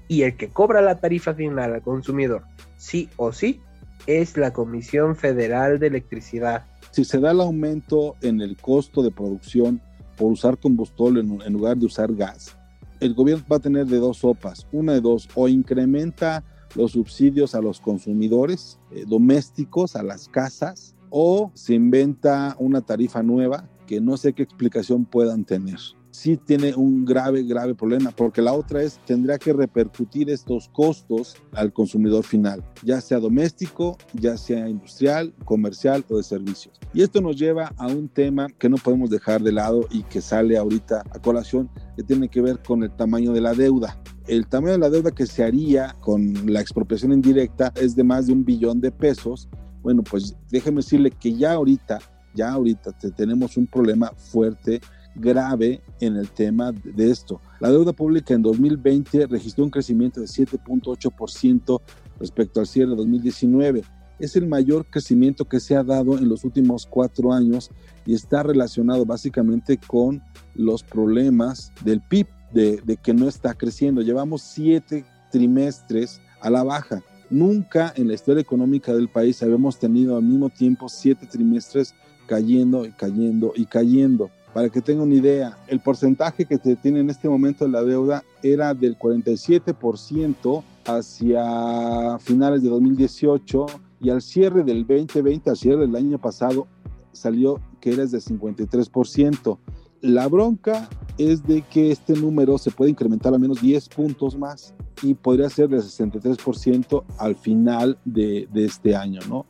y 0.09 0.23
el 0.23 0.37
que 0.37 0.49
cobra 0.49 0.81
la 0.81 0.99
tarifa 0.99 1.35
final 1.35 1.75
al 1.75 1.83
consumidor 1.83 2.43
sí 2.77 3.09
o 3.17 3.33
sí 3.33 3.61
es 4.09 4.37
la 4.37 4.53
Comisión 4.53 5.15
Federal 5.15 5.79
de 5.79 5.87
Electricidad. 5.87 6.65
Si 6.91 7.05
se 7.05 7.21
da 7.21 7.31
el 7.31 7.41
aumento 7.41 8.17
en 8.23 8.41
el 8.41 8.57
costo 8.57 9.03
de 9.03 9.13
producción 9.13 9.81
por 10.17 10.33
usar 10.33 10.59
combustible 10.59 11.21
en 11.21 11.53
lugar 11.53 11.77
de 11.77 11.87
usar 11.87 12.13
gas, 12.15 12.58
el 13.01 13.15
gobierno 13.15 13.45
va 13.51 13.57
a 13.57 13.61
tener 13.61 13.87
de 13.87 13.99
dos 13.99 14.19
sopas, 14.19 14.67
una 14.73 14.93
de 14.93 15.01
dos, 15.01 15.29
o 15.35 15.49
incrementa 15.49 16.45
los 16.75 16.93
subsidios 16.93 17.55
a 17.55 17.61
los 17.61 17.81
consumidores 17.81 18.79
eh, 18.91 19.05
domésticos, 19.07 19.97
a 19.97 20.03
las 20.03 20.29
casas, 20.29 20.95
o 21.11 21.51
se 21.55 21.75
inventa 21.75 22.55
una 22.59 22.83
tarifa 22.83 23.23
nueva 23.23 23.69
que 23.87 24.01
no 24.01 24.17
sé 24.17 24.35
qué 24.35 24.43
explicación 24.43 25.05
puedan 25.05 25.45
tener. 25.45 25.79
Sí 26.19 26.37
tiene 26.37 26.75
un 26.75 27.05
grave, 27.05 27.45
grave 27.45 27.77
problema, 27.77 28.11
porque 28.11 28.43
la 28.43 28.53
otra 28.53 28.83
es, 28.83 28.99
tendría 29.07 29.39
que 29.39 29.53
repercutir 29.53 30.29
estos 30.31 30.69
costos 30.71 31.37
al 31.53 31.73
consumidor 31.73 32.25
final, 32.25 32.65
ya 32.83 33.01
sea 33.01 33.21
doméstico, 33.21 33.97
ya 34.15 34.37
sea 34.37 34.69
industrial, 34.69 35.33
comercial 35.45 36.05
o 36.09 36.17
de 36.17 36.25
servicios. 36.25 36.75
Y 36.93 37.03
esto 37.03 37.21
nos 37.21 37.37
lleva 37.37 37.73
a 37.77 37.87
un 37.87 38.09
tema 38.09 38.49
que 38.59 38.69
no 38.69 38.79
podemos 38.79 39.11
dejar 39.11 39.43
de 39.43 39.53
lado 39.53 39.87
y 39.93 40.03
que 40.03 40.21
sale 40.21 40.59
ahorita 40.59 41.05
a 41.09 41.21
colación, 41.21 41.71
que 41.97 42.03
tiene 42.03 42.29
que 42.29 42.41
ver 42.41 42.59
con 42.67 42.83
el 42.83 42.91
tamaño 42.91 43.33
de 43.33 43.41
la 43.41 43.55
deuda 43.55 43.97
el 44.27 44.49
tamaño 44.49 44.73
de 44.73 44.79
la 44.79 44.91
deuda 44.91 45.13
que 45.13 45.25
se 45.25 45.45
haría 45.45 45.95
con 46.01 46.53
la 46.53 46.61
expropiación 46.61 47.13
indirecta 47.13 47.73
es 47.77 47.95
de 47.95 48.03
más 48.03 48.27
de 48.27 48.33
un 48.33 48.45
billón 48.45 48.81
de 48.81 48.91
pesos. 48.91 49.49
Bueno, 49.83 50.03
pues 50.03 50.37
déjeme 50.51 50.79
decirle 50.79 51.13
que 51.13 51.33
ya 51.33 51.53
ahorita, 51.53 52.01
ya 52.35 52.51
ahorita 52.51 52.93
tenemos 53.17 53.57
un 53.57 53.69
problema 53.69 54.13
fuerte, 54.17 54.81
grave 55.19 55.81
en 56.01 56.17
el 56.17 56.29
tema 56.31 56.73
de 56.73 57.11
esto. 57.11 57.41
La 57.61 57.71
deuda 57.71 57.93
pública 57.93 58.35
en 58.35 58.43
2020 58.43 59.27
registró 59.27 59.65
un 59.65 59.71
crecimiento 59.71 60.21
de 60.21 60.27
7.8% 60.27 61.81
respecto 62.19 62.61
al 62.61 62.67
cierre 62.67 62.91
de 62.91 62.97
2019 62.97 63.83
es 64.19 64.37
el 64.37 64.47
mayor 64.47 64.87
crecimiento 64.87 65.45
que 65.45 65.61
se 65.61 65.77
ha 65.77 65.85
dado 65.85 66.19
en 66.19 66.29
los 66.29 66.45
últimos 66.45 66.87
cuatro 66.87 67.33
años 67.33 67.71
y 68.05 68.15
está 68.15 68.43
relacionado 68.43 69.05
básicamente 69.07 69.79
con 69.79 70.23
los 70.55 70.83
problemas 70.83 71.73
del 71.85 72.01
PIB, 72.01 72.27
de, 72.53 72.81
de 72.85 72.97
que 72.97 73.15
no 73.15 73.29
está 73.29 73.55
creciendo. 73.55 74.03
Llevamos 74.03 74.43
siete 74.43 75.05
trimestres 75.31 76.21
a 76.41 76.51
la 76.51 76.65
baja. 76.65 77.03
Nunca 77.31 77.93
en 77.95 78.09
la 78.09 78.15
historia 78.15 78.41
económica 78.41 78.95
del 78.95 79.09
país 79.09 79.43
habíamos 79.43 79.79
tenido 79.79 80.17
al 80.17 80.23
mismo 80.23 80.49
tiempo 80.49 80.89
siete 80.89 81.27
trimestres 81.27 81.95
cayendo 82.27 82.87
y 82.87 82.93
cayendo 82.93 83.53
y 83.55 83.67
cayendo. 83.67 84.31
Para 84.55 84.71
que 84.71 84.81
tengan 84.81 85.07
una 85.07 85.15
idea, 85.15 85.59
el 85.69 85.81
porcentaje 85.81 86.45
que 86.45 86.57
se 86.57 86.77
tiene 86.77 87.01
en 87.01 87.11
este 87.11 87.29
momento 87.29 87.65
de 87.65 87.71
la 87.71 87.83
deuda 87.83 88.25
era 88.43 88.75
del 88.75 88.99
47% 88.99 90.63
hacia 90.87 92.19
finales 92.19 92.63
de 92.63 92.71
2018 92.71 93.67
y 94.01 94.11
al 94.11 94.23
cierre 94.23 94.63
del 94.65 94.87
2020, 94.87 95.51
al 95.51 95.57
cierre 95.57 95.81
del 95.81 95.97
año 95.97 96.19
pasado, 96.19 96.67
salió 97.13 97.61
que 97.81 97.93
era 97.93 98.07
de 98.07 98.19
53%. 98.19 99.59
La 100.01 100.29
bronca 100.29 100.89
es 101.19 101.45
de 101.45 101.63
que 101.63 101.91
este 101.91 102.15
número 102.15 102.57
se 102.59 102.71
puede 102.71 102.93
incrementar 102.93 103.35
a 103.35 103.39
menos 103.39 103.61
10 103.61 103.89
puntos 103.89 104.39
más 104.39 104.75
y 105.03 105.15
podría 105.15 105.51
ser 105.51 105.69
de 105.69 105.79
63% 105.79 107.05
al 107.19 107.37
final 107.37 107.99
de, 108.05 108.49
de 108.53 108.65
este 108.65 108.95
año, 108.95 109.21
¿no? 109.29 109.47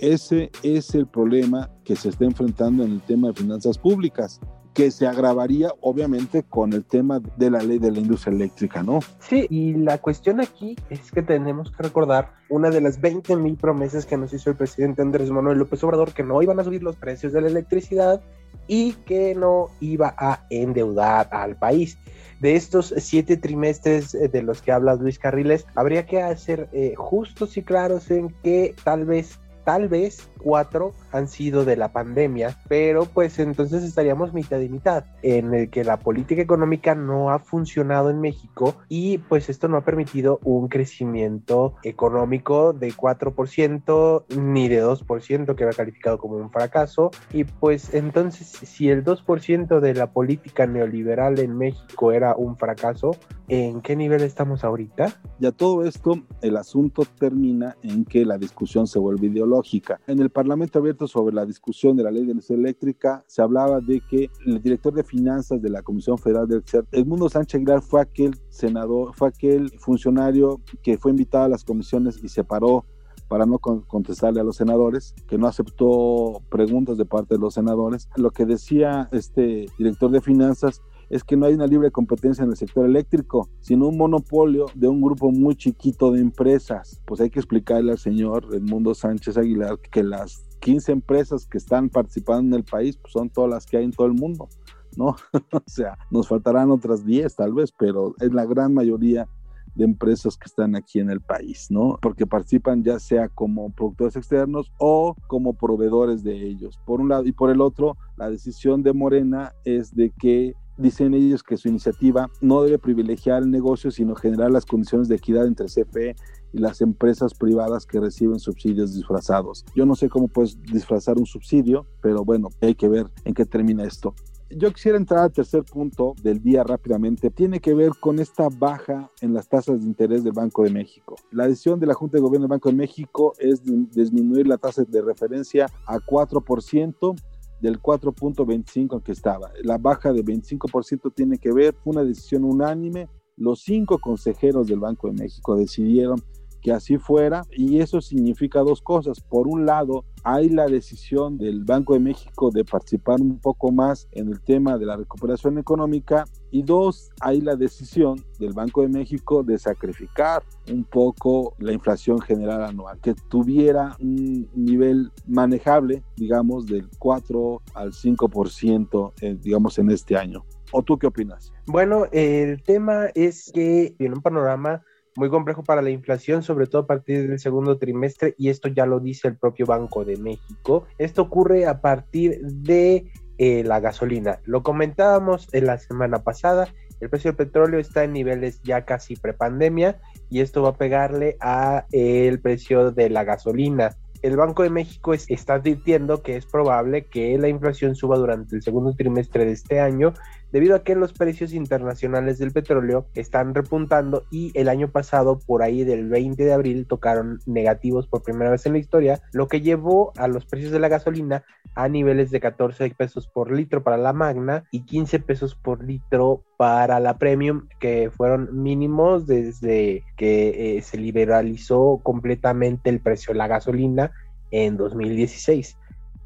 Ese 0.00 0.50
es 0.62 0.94
el 0.94 1.06
problema 1.06 1.70
que 1.84 1.94
se 1.94 2.08
está 2.08 2.24
enfrentando 2.24 2.84
en 2.84 2.92
el 2.92 3.02
tema 3.02 3.28
de 3.28 3.34
finanzas 3.34 3.76
públicas 3.76 4.40
que 4.74 4.90
se 4.90 5.06
agravaría 5.06 5.72
obviamente 5.80 6.42
con 6.44 6.72
el 6.72 6.84
tema 6.84 7.20
de 7.36 7.50
la 7.50 7.62
ley 7.62 7.78
de 7.78 7.90
la 7.90 7.98
industria 7.98 8.34
eléctrica, 8.34 8.82
¿no? 8.82 9.00
Sí, 9.18 9.46
y 9.50 9.74
la 9.74 9.98
cuestión 9.98 10.40
aquí 10.40 10.76
es 10.88 11.10
que 11.10 11.22
tenemos 11.22 11.72
que 11.72 11.82
recordar 11.82 12.32
una 12.48 12.70
de 12.70 12.80
las 12.80 13.00
20 13.00 13.36
mil 13.36 13.56
promesas 13.56 14.06
que 14.06 14.16
nos 14.16 14.32
hizo 14.32 14.50
el 14.50 14.56
presidente 14.56 15.02
Andrés 15.02 15.30
Manuel 15.30 15.58
López 15.58 15.82
Obrador, 15.84 16.12
que 16.12 16.22
no 16.22 16.40
iban 16.40 16.60
a 16.60 16.64
subir 16.64 16.82
los 16.82 16.96
precios 16.96 17.32
de 17.32 17.40
la 17.40 17.48
electricidad 17.48 18.22
y 18.68 18.92
que 18.92 19.34
no 19.34 19.68
iba 19.80 20.14
a 20.16 20.46
endeudar 20.50 21.28
al 21.32 21.56
país. 21.56 21.98
De 22.40 22.54
estos 22.56 22.94
siete 22.96 23.36
trimestres 23.36 24.14
eh, 24.14 24.28
de 24.28 24.42
los 24.42 24.62
que 24.62 24.72
habla 24.72 24.94
Luis 24.94 25.18
Carriles, 25.18 25.66
habría 25.74 26.06
que 26.06 26.22
hacer 26.22 26.68
eh, 26.72 26.94
justos 26.96 27.56
y 27.56 27.62
claros 27.62 28.10
en 28.10 28.30
que 28.42 28.74
tal 28.84 29.04
vez 29.04 29.40
tal 29.64 29.88
vez 29.88 30.28
cuatro 30.38 30.92
han 31.12 31.28
sido 31.28 31.64
de 31.64 31.76
la 31.76 31.92
pandemia, 31.92 32.56
pero 32.68 33.04
pues 33.04 33.38
entonces 33.38 33.82
estaríamos 33.82 34.34
mitad 34.34 34.60
y 34.60 34.68
mitad, 34.68 35.04
en 35.22 35.54
el 35.54 35.70
que 35.70 35.84
la 35.84 35.98
política 35.98 36.42
económica 36.42 36.94
no 36.94 37.30
ha 37.30 37.38
funcionado 37.38 38.10
en 38.10 38.20
México 38.20 38.76
y 38.88 39.18
pues 39.18 39.48
esto 39.48 39.68
no 39.68 39.76
ha 39.76 39.84
permitido 39.84 40.40
un 40.44 40.68
crecimiento 40.68 41.74
económico 41.82 42.72
de 42.72 42.92
4% 42.92 44.24
ni 44.36 44.68
de 44.68 44.84
2% 44.84 45.54
que 45.54 45.64
va 45.64 45.72
calificado 45.72 46.18
como 46.18 46.36
un 46.36 46.50
fracaso 46.50 47.10
y 47.32 47.44
pues 47.44 47.94
entonces 47.94 48.46
si 48.46 48.90
el 48.90 49.04
2% 49.04 49.80
de 49.80 49.94
la 49.94 50.12
política 50.12 50.66
neoliberal 50.66 51.38
en 51.38 51.56
México 51.56 52.12
era 52.12 52.34
un 52.36 52.56
fracaso, 52.56 53.16
¿en 53.48 53.80
qué 53.80 53.96
nivel 53.96 54.22
estamos 54.22 54.64
ahorita? 54.64 55.20
Ya 55.38 55.52
todo 55.52 55.84
esto, 55.84 56.22
el 56.42 56.56
asunto 56.56 57.04
termina 57.18 57.76
en 57.82 58.04
que 58.04 58.24
la 58.24 58.38
discusión 58.38 58.86
se 58.86 58.98
vuelve 58.98 59.26
ideológica. 59.26 60.00
En 60.06 60.20
el 60.20 60.30
Parlamento 60.30 60.78
abierto 60.78 60.99
sobre 61.06 61.34
la 61.34 61.46
discusión 61.46 61.96
de 61.96 62.04
la 62.04 62.10
ley 62.10 62.24
de 62.24 62.32
energía 62.32 62.56
eléctrica, 62.56 63.24
se 63.26 63.42
hablaba 63.42 63.80
de 63.80 64.00
que 64.00 64.30
el 64.46 64.62
director 64.62 64.94
de 64.94 65.04
finanzas 65.04 65.60
de 65.62 65.70
la 65.70 65.82
Comisión 65.82 66.18
Federal 66.18 66.48
del 66.48 66.62
CER, 66.64 66.86
Edmundo 66.92 67.28
Sánchez 67.28 67.56
Aguilar, 67.56 67.82
fue 67.82 68.00
aquel 68.00 68.34
senador, 68.48 69.12
fue 69.14 69.28
aquel 69.28 69.70
funcionario 69.78 70.60
que 70.82 70.98
fue 70.98 71.10
invitado 71.10 71.44
a 71.44 71.48
las 71.48 71.64
comisiones 71.64 72.22
y 72.22 72.28
se 72.28 72.44
paró 72.44 72.84
para 73.28 73.46
no 73.46 73.60
contestarle 73.60 74.40
a 74.40 74.44
los 74.44 74.56
senadores, 74.56 75.14
que 75.28 75.38
no 75.38 75.46
aceptó 75.46 76.42
preguntas 76.50 76.98
de 76.98 77.04
parte 77.04 77.36
de 77.36 77.40
los 77.40 77.54
senadores. 77.54 78.08
Lo 78.16 78.32
que 78.32 78.44
decía 78.44 79.08
este 79.12 79.66
director 79.78 80.10
de 80.10 80.20
finanzas 80.20 80.82
es 81.10 81.22
que 81.22 81.36
no 81.36 81.46
hay 81.46 81.54
una 81.54 81.68
libre 81.68 81.92
competencia 81.92 82.44
en 82.44 82.50
el 82.50 82.56
sector 82.56 82.86
eléctrico, 82.86 83.48
sino 83.60 83.86
un 83.86 83.98
monopolio 83.98 84.66
de 84.74 84.88
un 84.88 85.00
grupo 85.00 85.30
muy 85.30 85.54
chiquito 85.54 86.10
de 86.10 86.20
empresas. 86.20 87.00
Pues 87.04 87.20
hay 87.20 87.30
que 87.30 87.40
explicarle 87.40 87.92
al 87.92 87.98
señor 87.98 88.46
Edmundo 88.52 88.94
Sánchez 88.94 89.36
Aguilar 89.36 89.78
que 89.78 90.02
las 90.02 90.49
15 90.60 90.92
empresas 90.92 91.46
que 91.46 91.58
están 91.58 91.88
participando 91.88 92.54
en 92.54 92.60
el 92.60 92.64
país 92.64 92.96
pues 92.96 93.12
son 93.12 93.30
todas 93.30 93.50
las 93.50 93.66
que 93.66 93.78
hay 93.78 93.84
en 93.84 93.92
todo 93.92 94.06
el 94.06 94.14
mundo, 94.14 94.48
¿no? 94.96 95.16
o 95.52 95.62
sea, 95.66 95.98
nos 96.10 96.28
faltarán 96.28 96.70
otras 96.70 97.04
10 97.04 97.34
tal 97.34 97.54
vez, 97.54 97.72
pero 97.76 98.14
es 98.20 98.32
la 98.32 98.44
gran 98.44 98.74
mayoría 98.74 99.26
de 99.74 99.84
empresas 99.84 100.36
que 100.36 100.46
están 100.46 100.74
aquí 100.74 100.98
en 100.98 101.10
el 101.10 101.20
país, 101.20 101.68
¿no? 101.70 101.98
Porque 102.02 102.26
participan 102.26 102.82
ya 102.82 102.98
sea 102.98 103.28
como 103.28 103.70
productores 103.70 104.16
externos 104.16 104.72
o 104.78 105.16
como 105.26 105.54
proveedores 105.54 106.22
de 106.22 106.34
ellos. 106.34 106.78
Por 106.84 107.00
un 107.00 107.08
lado 107.08 107.24
y 107.26 107.32
por 107.32 107.50
el 107.50 107.60
otro, 107.60 107.96
la 108.16 108.30
decisión 108.30 108.82
de 108.82 108.92
Morena 108.92 109.52
es 109.64 109.94
de 109.94 110.10
que 110.10 110.54
dicen 110.76 111.14
ellos 111.14 111.42
que 111.42 111.56
su 111.56 111.68
iniciativa 111.68 112.30
no 112.40 112.62
debe 112.62 112.78
privilegiar 112.78 113.42
el 113.42 113.50
negocio, 113.50 113.90
sino 113.90 114.14
generar 114.14 114.50
las 114.50 114.64
condiciones 114.64 115.08
de 115.08 115.16
equidad 115.16 115.46
entre 115.46 115.66
CFE 115.66 116.16
y 116.52 116.58
las 116.58 116.80
empresas 116.80 117.34
privadas 117.34 117.86
que 117.86 118.00
reciben 118.00 118.38
subsidios 118.38 118.94
disfrazados. 118.94 119.64
Yo 119.74 119.86
no 119.86 119.94
sé 119.94 120.08
cómo 120.08 120.28
puedes 120.28 120.60
disfrazar 120.62 121.18
un 121.18 121.26
subsidio, 121.26 121.86
pero 122.02 122.24
bueno, 122.24 122.48
hay 122.60 122.74
que 122.74 122.88
ver 122.88 123.06
en 123.24 123.34
qué 123.34 123.44
termina 123.44 123.84
esto. 123.84 124.14
Yo 124.52 124.72
quisiera 124.72 124.98
entrar 124.98 125.20
al 125.20 125.32
tercer 125.32 125.62
punto 125.62 126.14
del 126.24 126.42
día 126.42 126.64
rápidamente. 126.64 127.30
Tiene 127.30 127.60
que 127.60 127.72
ver 127.72 127.92
con 128.00 128.18
esta 128.18 128.48
baja 128.48 129.08
en 129.20 129.32
las 129.32 129.48
tasas 129.48 129.80
de 129.80 129.86
interés 129.86 130.24
del 130.24 130.32
Banco 130.32 130.64
de 130.64 130.70
México. 130.70 131.14
La 131.30 131.46
decisión 131.46 131.78
de 131.78 131.86
la 131.86 131.94
Junta 131.94 132.16
de 132.16 132.22
Gobierno 132.22 132.46
del 132.46 132.56
Banco 132.56 132.68
de 132.68 132.74
México 132.74 133.32
es 133.38 133.62
disminuir 133.64 134.48
la 134.48 134.58
tasa 134.58 134.82
de 134.82 135.02
referencia 135.02 135.66
a 135.86 135.98
4% 135.98 137.14
del 137.60 137.80
4.25 137.80 139.02
que 139.04 139.12
estaba. 139.12 139.52
La 139.62 139.78
baja 139.78 140.12
de 140.12 140.24
25% 140.24 141.12
tiene 141.14 141.38
que 141.38 141.52
ver, 141.52 141.74
fue 141.74 141.92
una 141.92 142.02
decisión 142.02 142.42
unánime. 142.42 143.08
Los 143.36 143.60
cinco 143.60 143.98
consejeros 143.98 144.66
del 144.66 144.80
Banco 144.80 145.06
de 145.06 145.14
México 145.14 145.54
decidieron 145.54 146.20
que 146.60 146.72
así 146.72 146.98
fuera 146.98 147.42
y 147.50 147.80
eso 147.80 148.00
significa 148.00 148.60
dos 148.60 148.82
cosas. 148.82 149.20
Por 149.20 149.46
un 149.46 149.66
lado, 149.66 150.04
hay 150.22 150.48
la 150.48 150.66
decisión 150.66 151.38
del 151.38 151.64
Banco 151.64 151.94
de 151.94 152.00
México 152.00 152.50
de 152.50 152.64
participar 152.64 153.20
un 153.20 153.38
poco 153.38 153.72
más 153.72 154.08
en 154.12 154.28
el 154.28 154.40
tema 154.40 154.76
de 154.78 154.86
la 154.86 154.96
recuperación 154.96 155.58
económica 155.58 156.24
y 156.50 156.62
dos, 156.62 157.10
hay 157.20 157.40
la 157.40 157.56
decisión 157.56 158.22
del 158.38 158.52
Banco 158.52 158.82
de 158.82 158.88
México 158.88 159.42
de 159.42 159.58
sacrificar 159.58 160.42
un 160.70 160.84
poco 160.84 161.54
la 161.58 161.72
inflación 161.72 162.20
general 162.20 162.64
anual, 162.64 162.98
que 163.00 163.14
tuviera 163.28 163.96
un 164.00 164.48
nivel 164.54 165.12
manejable, 165.26 166.02
digamos, 166.16 166.66
del 166.66 166.88
4 166.98 167.62
al 167.74 167.92
5%, 167.92 169.12
eh, 169.20 169.36
digamos, 169.40 169.78
en 169.78 169.90
este 169.90 170.16
año. 170.16 170.44
¿O 170.72 170.82
tú 170.82 170.98
qué 170.98 171.06
opinas? 171.06 171.52
Bueno, 171.66 172.06
el 172.12 172.62
tema 172.62 173.06
es 173.14 173.50
que 173.52 173.94
en 173.98 174.14
un 174.14 174.20
panorama 174.20 174.82
muy 175.16 175.28
complejo 175.28 175.62
para 175.64 175.82
la 175.82 175.90
inflación, 175.90 176.42
sobre 176.42 176.66
todo 176.66 176.82
a 176.82 176.86
partir 176.86 177.28
del 177.28 177.38
segundo 177.38 177.78
trimestre, 177.78 178.34
y 178.38 178.48
esto 178.48 178.68
ya 178.68 178.86
lo 178.86 179.00
dice 179.00 179.28
el 179.28 179.36
propio 179.36 179.66
Banco 179.66 180.04
de 180.04 180.16
México. 180.16 180.86
Esto 180.98 181.22
ocurre 181.22 181.66
a 181.66 181.80
partir 181.80 182.40
de 182.42 183.10
eh, 183.38 183.64
la 183.64 183.80
gasolina. 183.80 184.40
Lo 184.44 184.62
comentábamos 184.62 185.48
en 185.52 185.66
la 185.66 185.78
semana 185.78 186.22
pasada, 186.22 186.72
el 187.00 187.08
precio 187.08 187.30
del 187.30 187.36
petróleo 187.36 187.80
está 187.80 188.04
en 188.04 188.12
niveles 188.12 188.60
ya 188.62 188.84
casi 188.84 189.16
prepandemia 189.16 189.98
y 190.28 190.40
esto 190.40 190.62
va 190.62 190.70
a 190.70 190.76
pegarle 190.76 191.36
a 191.40 191.86
el 191.92 192.40
precio 192.40 192.90
de 192.90 193.08
la 193.08 193.24
gasolina 193.24 193.96
el 194.22 194.36
Banco 194.36 194.62
de 194.62 194.70
México 194.70 195.14
está 195.14 195.54
advirtiendo 195.54 196.22
que 196.22 196.36
es 196.36 196.44
probable 196.46 197.06
que 197.06 197.36
la 197.38 197.48
inflación 197.48 197.94
suba 197.94 198.18
durante 198.18 198.54
el 198.54 198.62
segundo 198.62 198.94
trimestre 198.94 199.46
de 199.46 199.52
este 199.52 199.80
año 199.80 200.12
debido 200.52 200.74
a 200.74 200.82
que 200.82 200.94
los 200.94 201.12
precios 201.12 201.52
internacionales 201.52 202.38
del 202.38 202.52
petróleo 202.52 203.06
están 203.14 203.54
repuntando 203.54 204.24
y 204.30 204.52
el 204.54 204.68
año 204.68 204.90
pasado 204.90 205.38
por 205.38 205.62
ahí 205.62 205.84
del 205.84 206.08
20 206.08 206.44
de 206.44 206.52
abril 206.52 206.86
tocaron 206.86 207.38
negativos 207.46 208.06
por 208.06 208.22
primera 208.22 208.50
vez 208.50 208.66
en 208.66 208.72
la 208.72 208.78
historia, 208.78 209.20
lo 209.32 209.48
que 209.48 209.60
llevó 209.60 210.12
a 210.16 210.28
los 210.28 210.46
precios 210.46 210.72
de 210.72 210.80
la 210.80 210.88
gasolina 210.88 211.44
a 211.74 211.88
niveles 211.88 212.30
de 212.30 212.40
14 212.40 212.90
pesos 212.90 213.28
por 213.28 213.52
litro 213.52 213.82
para 213.82 213.96
la 213.96 214.12
Magna 214.12 214.64
y 214.70 214.84
15 214.84 215.20
pesos 215.20 215.54
por 215.54 215.84
litro 215.84 216.44
para 216.56 217.00
la 217.00 217.18
Premium, 217.18 217.68
que 217.78 218.10
fueron 218.10 218.62
mínimos 218.62 219.26
desde 219.26 220.04
que 220.16 220.76
eh, 220.76 220.82
se 220.82 220.98
liberalizó 220.98 222.00
completamente 222.02 222.90
el 222.90 223.00
precio 223.00 223.32
de 223.32 223.38
la 223.38 223.48
gasolina 223.48 224.12
en 224.50 224.76
2016. 224.76 225.76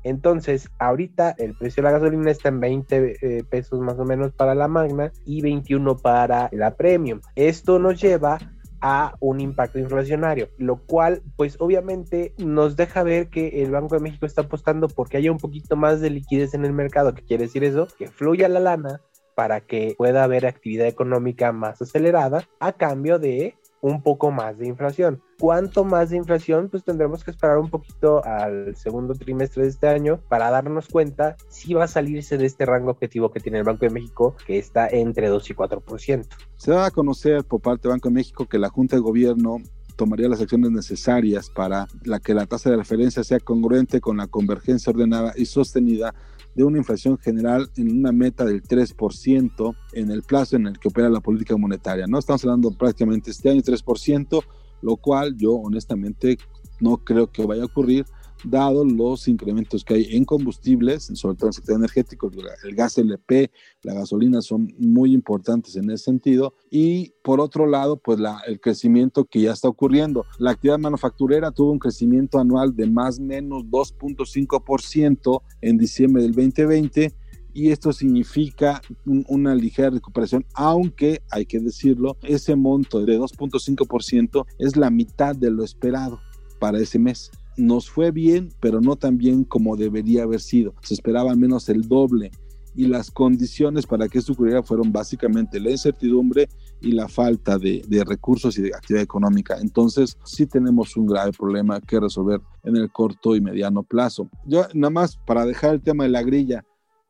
Entonces, 0.05 0.71
ahorita 0.79 1.35
el 1.39 1.55
precio 1.55 1.83
de 1.83 1.91
la 1.91 1.99
gasolina 1.99 2.31
está 2.31 2.51
en 2.51 2.61
20 2.61 3.17
eh, 3.21 3.45
pesos 3.45 3.81
más 3.81 3.99
o 3.99 4.05
menos 4.05 4.33
para 4.33 4.55
la 4.55 4.69
Magna 4.69 5.11
y 5.25 5.41
21 5.41 5.97
para 5.97 6.49
la 6.53 6.75
Premium. 6.77 7.21
Esto 7.35 7.79
nos 7.79 8.01
lleva 8.01 8.39
a 8.87 9.15
un 9.21 9.41
impacto 9.41 9.79
inflacionario, 9.79 10.51
lo 10.59 10.77
cual 10.77 11.23
pues 11.37 11.57
obviamente 11.59 12.35
nos 12.37 12.77
deja 12.77 13.03
ver 13.03 13.31
que 13.31 13.63
el 13.63 13.71
Banco 13.71 13.95
de 13.95 14.03
México 14.03 14.27
está 14.27 14.43
apostando 14.43 14.89
porque 14.89 15.17
haya 15.17 15.33
un 15.33 15.39
poquito 15.39 15.75
más 15.75 16.03
de 16.03 16.11
liquidez 16.11 16.53
en 16.53 16.67
el 16.67 16.75
mercado, 16.75 17.15
¿qué 17.15 17.23
quiere 17.23 17.45
decir 17.45 17.65
eso? 17.65 17.89
Que 17.99 18.09
fluya 18.09 18.47
la 18.47 18.61
lana 18.61 19.01
para 19.35 19.61
que 19.61 19.95
pueda 19.97 20.23
haber 20.23 20.45
actividad 20.45 20.87
económica 20.87 21.51
más 21.51 21.81
acelerada 21.81 22.47
a 22.61 22.73
cambio 22.73 23.19
de 23.19 23.55
un 23.85 24.01
poco 24.01 24.31
más 24.31 24.57
de 24.57 24.67
inflación. 24.67 25.21
¿Cuánto 25.39 25.85
más 25.85 26.09
de 26.09 26.17
inflación? 26.17 26.71
Pues 26.71 26.85
tendremos 26.85 27.23
que 27.23 27.31
esperar 27.31 27.59
un 27.59 27.69
poquito 27.69 28.25
al 28.25 28.75
segundo 28.77 29.13
trimestre 29.13 29.65
de 29.65 29.69
este 29.69 29.89
año 29.89 30.21
para 30.31 30.51
darnos 30.51 30.89
cuenta 30.89 31.37
si 31.51 31.75
va 31.75 31.85
a 31.85 31.87
salirse 31.87 32.39
de 32.39 32.47
este 32.47 32.65
rango 32.65 32.93
objetivo 32.93 33.31
que 33.31 33.41
tiene 33.41 33.59
el 33.59 33.65
Banco 33.65 33.85
de 33.85 33.91
México, 33.91 34.37
que 34.47 34.57
está 34.57 34.89
entre 34.89 35.29
2 35.29 35.51
y 35.51 35.55
4%. 35.55 36.27
Se 36.57 36.73
va 36.73 36.87
a 36.87 36.91
conocer 36.91 37.45
por 37.45 37.61
parte 37.61 37.87
del 37.87 37.97
Banco 37.97 38.09
de 38.09 38.15
México 38.15 38.47
que 38.47 38.59
la 38.59 38.71
Junta 38.71 38.97
de 38.97 39.03
Gobierno 39.03 39.59
tomaría 39.97 40.31
las 40.31 40.41
acciones 40.41 40.71
necesarias 40.71 41.51
para 41.51 41.87
la 42.05 42.21
que 42.21 42.33
la 42.33 42.47
tasa 42.47 42.71
de 42.71 42.77
referencia 42.77 43.23
sea 43.23 43.39
congruente 43.39 44.01
con 44.01 44.17
la 44.17 44.29
convergencia 44.29 44.93
ordenada 44.93 45.35
y 45.37 45.45
sostenida 45.45 46.15
de 46.55 46.65
una 46.65 46.79
inflación 46.79 47.19
general 47.19 47.71
en 47.77 47.99
una 47.99 48.13
meta 48.13 48.45
del 48.45 48.63
3% 48.63 49.77
en 49.93 50.11
el 50.11 50.23
plazo 50.23 50.57
en 50.57 50.67
el 50.67 50.79
que 50.79 50.89
opera 50.89 51.09
la 51.09 51.21
política 51.21 51.57
monetaria. 51.57 52.07
No 52.07 52.19
estamos 52.19 52.45
hablando 52.45 52.71
prácticamente 52.71 53.31
este 53.31 53.51
año 53.51 53.63
3%, 53.63 54.43
lo 54.83 54.97
cual 54.97 55.37
yo 55.37 55.55
honestamente 55.55 56.39
no 56.81 56.99
creo 56.99 57.31
que 57.31 57.45
vaya 57.45 57.63
a 57.63 57.67
ocurrir 57.67 58.05
dado 58.45 58.85
los 58.85 59.29
incrementos 59.29 59.85
que 59.85 59.95
hay 59.95 60.17
en 60.17 60.25
combustibles, 60.25 61.11
sobre 61.15 61.37
todo 61.37 61.47
en 61.47 61.51
el 61.51 61.55
sector 61.55 61.77
energético, 61.77 62.31
el 62.65 62.75
gas 62.75 62.99
LP, 62.99 63.51
la 63.83 63.95
gasolina 63.95 64.43
son 64.43 64.75
muy 64.79 65.13
importantes 65.13 65.77
en 65.77 65.91
ese 65.91 66.05
sentido. 66.05 66.55
Y 66.71 67.13
por 67.23 67.41
otro 67.41 67.67
lado, 67.67 67.97
pues 67.97 68.19
la, 68.19 68.41
el 68.47 68.61
crecimiento 68.61 69.25
que 69.25 69.43
ya 69.43 69.53
está 69.53 69.69
ocurriendo. 69.69 70.27
La 70.39 70.53
actividad 70.53 70.79
manufacturera 70.79 71.51
tuvo 71.51 71.73
un 71.73 71.79
crecimiento 71.79 72.39
anual 72.39 72.75
de 72.75 72.87
más 72.87 73.19
o 73.19 73.23
menos 73.23 73.65
2.5% 73.65 75.43
en 75.61 75.79
diciembre 75.79 76.23
del 76.23 76.33
2020 76.33 77.15
y 77.57 77.71
esto 77.71 77.93
significa 77.93 78.83
una 79.05 79.55
ligera 79.55 79.91
recuperación, 79.91 80.45
aunque 80.55 81.23
hay 81.31 81.47
que 81.47 81.61
decirlo, 81.61 82.17
ese 82.23 82.57
monto 82.57 83.05
de 83.05 83.17
2.5% 83.17 84.45
es 84.59 84.77
la 84.77 84.91
mitad 84.91 85.37
de 85.37 85.53
lo 85.53 85.63
esperado 85.63 86.21
para 86.59 86.81
ese 86.81 86.99
mes 86.99 87.31
nos 87.57 87.91
fue 87.91 88.11
bien, 88.11 88.51
pero 88.61 88.81
no 88.81 88.97
tan 88.97 89.17
bien 89.17 89.45
como 89.45 89.77
debería 89.77 90.25
haber 90.25 90.41
sido. 90.41 90.75
Se 90.83 90.95
esperaba 90.95 91.31
al 91.31 91.37
menos 91.37 91.69
el 91.69 91.89
doble 91.89 92.31
y 92.75 92.87
las 92.87 93.11
condiciones 93.11 93.87
para 93.87 94.09
que 94.09 94.19
esto 94.19 94.33
ocurriera 94.33 94.63
fueron 94.63 94.91
básicamente 94.93 95.61
la 95.61 95.71
incertidumbre 95.71 96.49
y 96.81 96.93
la 96.93 97.09
falta 97.09 97.57
de, 97.59 97.83
recursos 98.07 98.59
y 98.59 98.63
de 98.63 98.75
actividad 98.75 99.03
económica. 99.03 99.59
Entonces, 99.61 100.19
sí 100.25 100.47
tenemos 100.47 100.97
un 100.97 101.07
grave 101.07 101.33
problema 101.33 101.81
que 101.81 102.01
resolver 102.01 102.41
en 102.65 102.77
el 102.77 102.91
corto 102.91 103.37
y 103.37 103.41
mediano 103.41 103.83
plazo. 103.83 104.29
Yo, 104.45 104.65
nada 104.75 104.91
más 104.91 105.17
para 105.27 105.47
dejar 105.47 105.75
el 105.75 105.83
tema 105.83 106.05
de 106.05 106.11
la 106.11 106.23
grilla, 106.23 106.65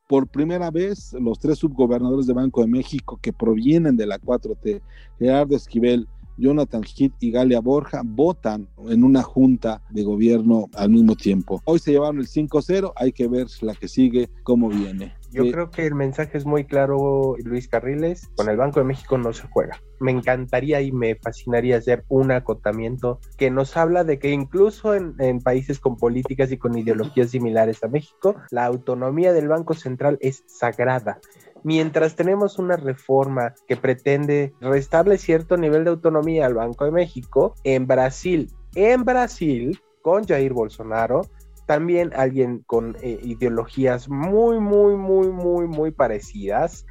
por 0.06 0.28
primera 0.28 0.70
vez, 0.70 1.14
los 1.18 1.38
tres 1.38 1.58
subgobernadores 1.58 2.26
de 2.26 2.34
Banco 2.34 2.60
de 2.60 2.66
México 2.66 3.18
que 3.22 3.32
provienen 3.32 3.96
de 3.96 4.06
la 4.06 4.18
4T, 4.18 4.82
Gerardo 5.18 5.56
Esquivel, 5.56 6.06
Jonathan 6.36 6.82
Heath 6.82 7.12
y 7.20 7.30
Galia 7.30 7.60
Borja 7.60 8.02
votan 8.04 8.68
en 8.88 9.04
una 9.04 9.22
junta 9.22 9.82
de 9.90 10.02
gobierno 10.02 10.68
al 10.74 10.90
mismo 10.90 11.14
tiempo. 11.14 11.62
Hoy 11.64 11.78
se 11.78 11.92
llevaron 11.92 12.18
el 12.18 12.26
5-0, 12.26 12.92
hay 12.96 13.12
que 13.12 13.28
ver 13.28 13.46
la 13.60 13.74
que 13.74 13.88
sigue, 13.88 14.28
cómo 14.42 14.68
viene. 14.68 15.14
Yo 15.34 15.50
creo 15.50 15.70
que 15.70 15.86
el 15.86 15.94
mensaje 15.94 16.38
es 16.38 16.46
muy 16.46 16.64
claro, 16.64 17.34
Luis 17.44 17.68
Carriles, 17.68 18.28
con 18.36 18.48
el 18.48 18.56
Banco 18.56 18.80
de 18.80 18.86
México 18.86 19.18
no 19.18 19.32
se 19.32 19.46
juega. 19.48 19.80
Me 20.00 20.12
encantaría 20.12 20.80
y 20.80 20.92
me 20.92 21.16
fascinaría 21.16 21.76
hacer 21.76 22.04
un 22.08 22.30
acotamiento 22.30 23.20
que 23.36 23.50
nos 23.50 23.76
habla 23.76 24.04
de 24.04 24.18
que 24.18 24.30
incluso 24.30 24.94
en, 24.94 25.14
en 25.18 25.40
países 25.40 25.80
con 25.80 25.96
políticas 25.96 26.52
y 26.52 26.58
con 26.58 26.78
ideologías 26.78 27.30
similares 27.30 27.82
a 27.82 27.88
México, 27.88 28.36
la 28.50 28.64
autonomía 28.66 29.32
del 29.32 29.48
Banco 29.48 29.74
Central 29.74 30.18
es 30.20 30.44
sagrada 30.46 31.20
mientras 31.64 32.14
tenemos 32.14 32.58
una 32.58 32.76
reforma 32.76 33.54
que 33.66 33.76
pretende 33.76 34.54
restarle 34.60 35.18
cierto 35.18 35.56
nivel 35.56 35.82
de 35.84 35.90
autonomía 35.90 36.46
al 36.46 36.54
Banco 36.54 36.84
de 36.84 36.92
México, 36.92 37.54
en 37.64 37.86
Brasil, 37.86 38.52
en 38.76 39.04
Brasil, 39.04 39.80
con 40.02 40.24
Jair 40.24 40.52
Bolsonaro, 40.52 41.22
también 41.66 42.12
alguien 42.14 42.62
con 42.66 42.96
eh, 43.02 43.18
ideologías 43.22 44.08
muy, 44.08 44.60
muy, 44.60 44.96
muy, 44.96 45.28
muy, 45.28 45.66
muy 45.66 45.90
parecidas, 45.90 46.86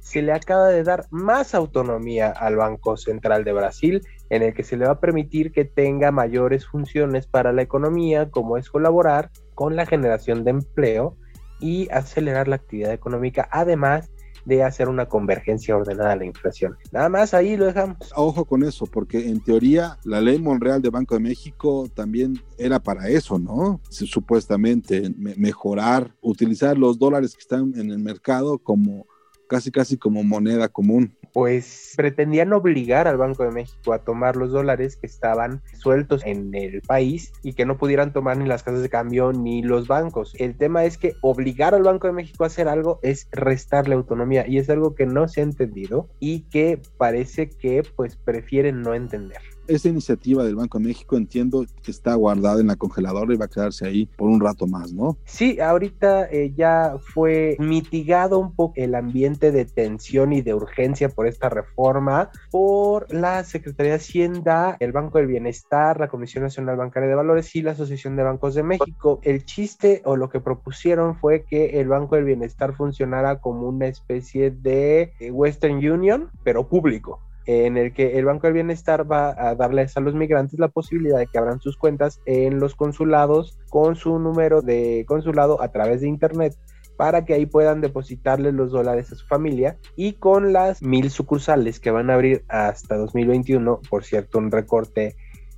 se 0.00 0.22
le 0.22 0.32
acaba 0.32 0.68
de 0.68 0.84
dar 0.84 1.06
más 1.10 1.54
autonomía 1.54 2.30
al 2.30 2.56
Banco 2.56 2.96
Central 2.96 3.42
de 3.42 3.52
Brasil, 3.52 4.02
en 4.30 4.42
el 4.42 4.54
que 4.54 4.62
se 4.62 4.76
le 4.76 4.86
va 4.86 4.92
a 4.92 5.00
permitir 5.00 5.50
que 5.50 5.64
tenga 5.64 6.12
mayores 6.12 6.64
funciones 6.64 7.26
para 7.26 7.52
la 7.52 7.62
economía, 7.62 8.30
como 8.30 8.56
es 8.56 8.70
colaborar 8.70 9.30
con 9.54 9.74
la 9.74 9.84
generación 9.84 10.44
de 10.44 10.50
empleo 10.50 11.16
y 11.58 11.88
acelerar 11.90 12.46
la 12.46 12.56
actividad 12.56 12.92
económica, 12.92 13.48
además 13.50 14.10
de 14.46 14.62
hacer 14.62 14.88
una 14.88 15.06
convergencia 15.06 15.76
ordenada 15.76 16.12
a 16.12 16.16
la 16.16 16.24
inflación. 16.24 16.76
Nada 16.92 17.08
más 17.08 17.34
ahí 17.34 17.56
lo 17.56 17.66
dejamos. 17.66 17.96
Ojo 18.14 18.44
con 18.44 18.62
eso, 18.62 18.86
porque 18.86 19.28
en 19.28 19.40
teoría 19.40 19.98
la 20.04 20.20
ley 20.20 20.38
Monreal 20.38 20.80
de 20.80 20.90
Banco 20.90 21.14
de 21.14 21.20
México 21.20 21.88
también 21.94 22.40
era 22.56 22.78
para 22.78 23.08
eso, 23.08 23.38
¿no? 23.38 23.80
Supuestamente 23.90 25.12
mejorar, 25.18 26.14
utilizar 26.20 26.78
los 26.78 26.98
dólares 26.98 27.34
que 27.34 27.40
están 27.40 27.72
en 27.76 27.90
el 27.90 27.98
mercado 27.98 28.58
como 28.58 29.06
casi 29.48 29.70
casi 29.70 29.96
como 29.96 30.22
moneda 30.22 30.68
común 30.68 31.16
pues 31.36 31.92
pretendían 31.98 32.54
obligar 32.54 33.06
al 33.06 33.18
Banco 33.18 33.44
de 33.44 33.50
México 33.50 33.92
a 33.92 33.98
tomar 33.98 34.36
los 34.36 34.52
dólares 34.52 34.96
que 34.96 35.06
estaban 35.06 35.60
sueltos 35.78 36.24
en 36.24 36.54
el 36.54 36.80
país 36.80 37.30
y 37.42 37.52
que 37.52 37.66
no 37.66 37.76
pudieran 37.76 38.14
tomar 38.14 38.38
ni 38.38 38.46
las 38.46 38.62
casas 38.62 38.80
de 38.80 38.88
cambio 38.88 39.34
ni 39.34 39.60
los 39.60 39.86
bancos. 39.86 40.34
El 40.38 40.56
tema 40.56 40.86
es 40.86 40.96
que 40.96 41.12
obligar 41.20 41.74
al 41.74 41.82
Banco 41.82 42.06
de 42.06 42.14
México 42.14 42.44
a 42.44 42.46
hacer 42.46 42.68
algo 42.68 43.00
es 43.02 43.28
restarle 43.32 43.96
autonomía 43.96 44.48
y 44.48 44.56
es 44.56 44.70
algo 44.70 44.94
que 44.94 45.04
no 45.04 45.28
se 45.28 45.42
ha 45.42 45.44
entendido 45.44 46.08
y 46.20 46.48
que 46.48 46.80
parece 46.96 47.50
que 47.50 47.82
pues 47.94 48.16
prefieren 48.16 48.80
no 48.80 48.94
entender 48.94 49.42
esa 49.68 49.88
iniciativa 49.88 50.44
del 50.44 50.56
Banco 50.56 50.78
de 50.78 50.84
México 50.84 51.16
entiendo 51.16 51.64
que 51.82 51.90
está 51.90 52.14
guardada 52.14 52.60
en 52.60 52.68
la 52.68 52.76
congeladora 52.76 53.32
y 53.32 53.36
va 53.36 53.46
a 53.46 53.48
quedarse 53.48 53.86
ahí 53.86 54.06
por 54.16 54.28
un 54.28 54.40
rato 54.40 54.66
más, 54.66 54.92
¿no? 54.92 55.16
Sí, 55.24 55.60
ahorita 55.60 56.28
eh, 56.30 56.52
ya 56.56 56.96
fue 57.00 57.56
mitigado 57.58 58.38
un 58.38 58.54
poco 58.54 58.74
el 58.76 58.94
ambiente 58.94 59.52
de 59.52 59.64
tensión 59.64 60.32
y 60.32 60.42
de 60.42 60.54
urgencia 60.54 61.08
por 61.08 61.26
esta 61.26 61.48
reforma 61.48 62.30
por 62.50 63.12
la 63.12 63.44
Secretaría 63.44 63.92
de 63.92 63.98
Hacienda, 63.98 64.76
el 64.80 64.92
Banco 64.92 65.18
del 65.18 65.26
Bienestar, 65.26 66.00
la 66.00 66.08
Comisión 66.08 66.44
Nacional 66.44 66.76
Bancaria 66.76 67.08
de 67.08 67.14
Valores 67.14 67.54
y 67.54 67.62
la 67.62 67.72
Asociación 67.72 68.16
de 68.16 68.22
Bancos 68.22 68.54
de 68.54 68.62
México. 68.62 69.20
El 69.22 69.44
chiste 69.44 70.02
o 70.04 70.16
lo 70.16 70.28
que 70.28 70.40
propusieron 70.40 71.16
fue 71.16 71.44
que 71.44 71.80
el 71.80 71.88
Banco 71.88 72.16
del 72.16 72.24
Bienestar 72.24 72.74
funcionara 72.74 73.40
como 73.40 73.68
una 73.68 73.86
especie 73.86 74.50
de 74.50 75.12
eh, 75.20 75.30
Western 75.30 75.76
Union, 75.76 76.30
pero 76.44 76.68
público 76.68 77.20
en 77.46 77.76
el 77.76 77.92
que 77.92 78.18
el 78.18 78.24
Banco 78.24 78.46
del 78.46 78.54
Bienestar 78.54 79.10
va 79.10 79.34
a 79.38 79.54
darles 79.54 79.96
a 79.96 80.00
los 80.00 80.14
migrantes 80.14 80.58
la 80.58 80.68
posibilidad 80.68 81.18
de 81.18 81.28
que 81.28 81.38
abran 81.38 81.60
sus 81.60 81.76
cuentas 81.76 82.20
en 82.26 82.58
los 82.58 82.74
consulados 82.74 83.58
con 83.70 83.94
su 83.94 84.18
número 84.18 84.62
de 84.62 85.04
consulado 85.06 85.62
a 85.62 85.70
través 85.70 86.00
de 86.00 86.08
Internet 86.08 86.56
para 86.96 87.24
que 87.24 87.34
ahí 87.34 87.46
puedan 87.46 87.80
depositarles 87.80 88.54
los 88.54 88.72
dólares 88.72 89.12
a 89.12 89.16
su 89.16 89.26
familia 89.26 89.78
y 89.96 90.14
con 90.14 90.52
las 90.52 90.82
mil 90.82 91.10
sucursales 91.10 91.78
que 91.78 91.90
van 91.90 92.10
a 92.10 92.14
abrir 92.14 92.44
hasta 92.48 92.96
2021, 92.96 93.80
por 93.88 94.04
cierto, 94.04 94.38
un 94.38 94.50
recorte 94.50 95.14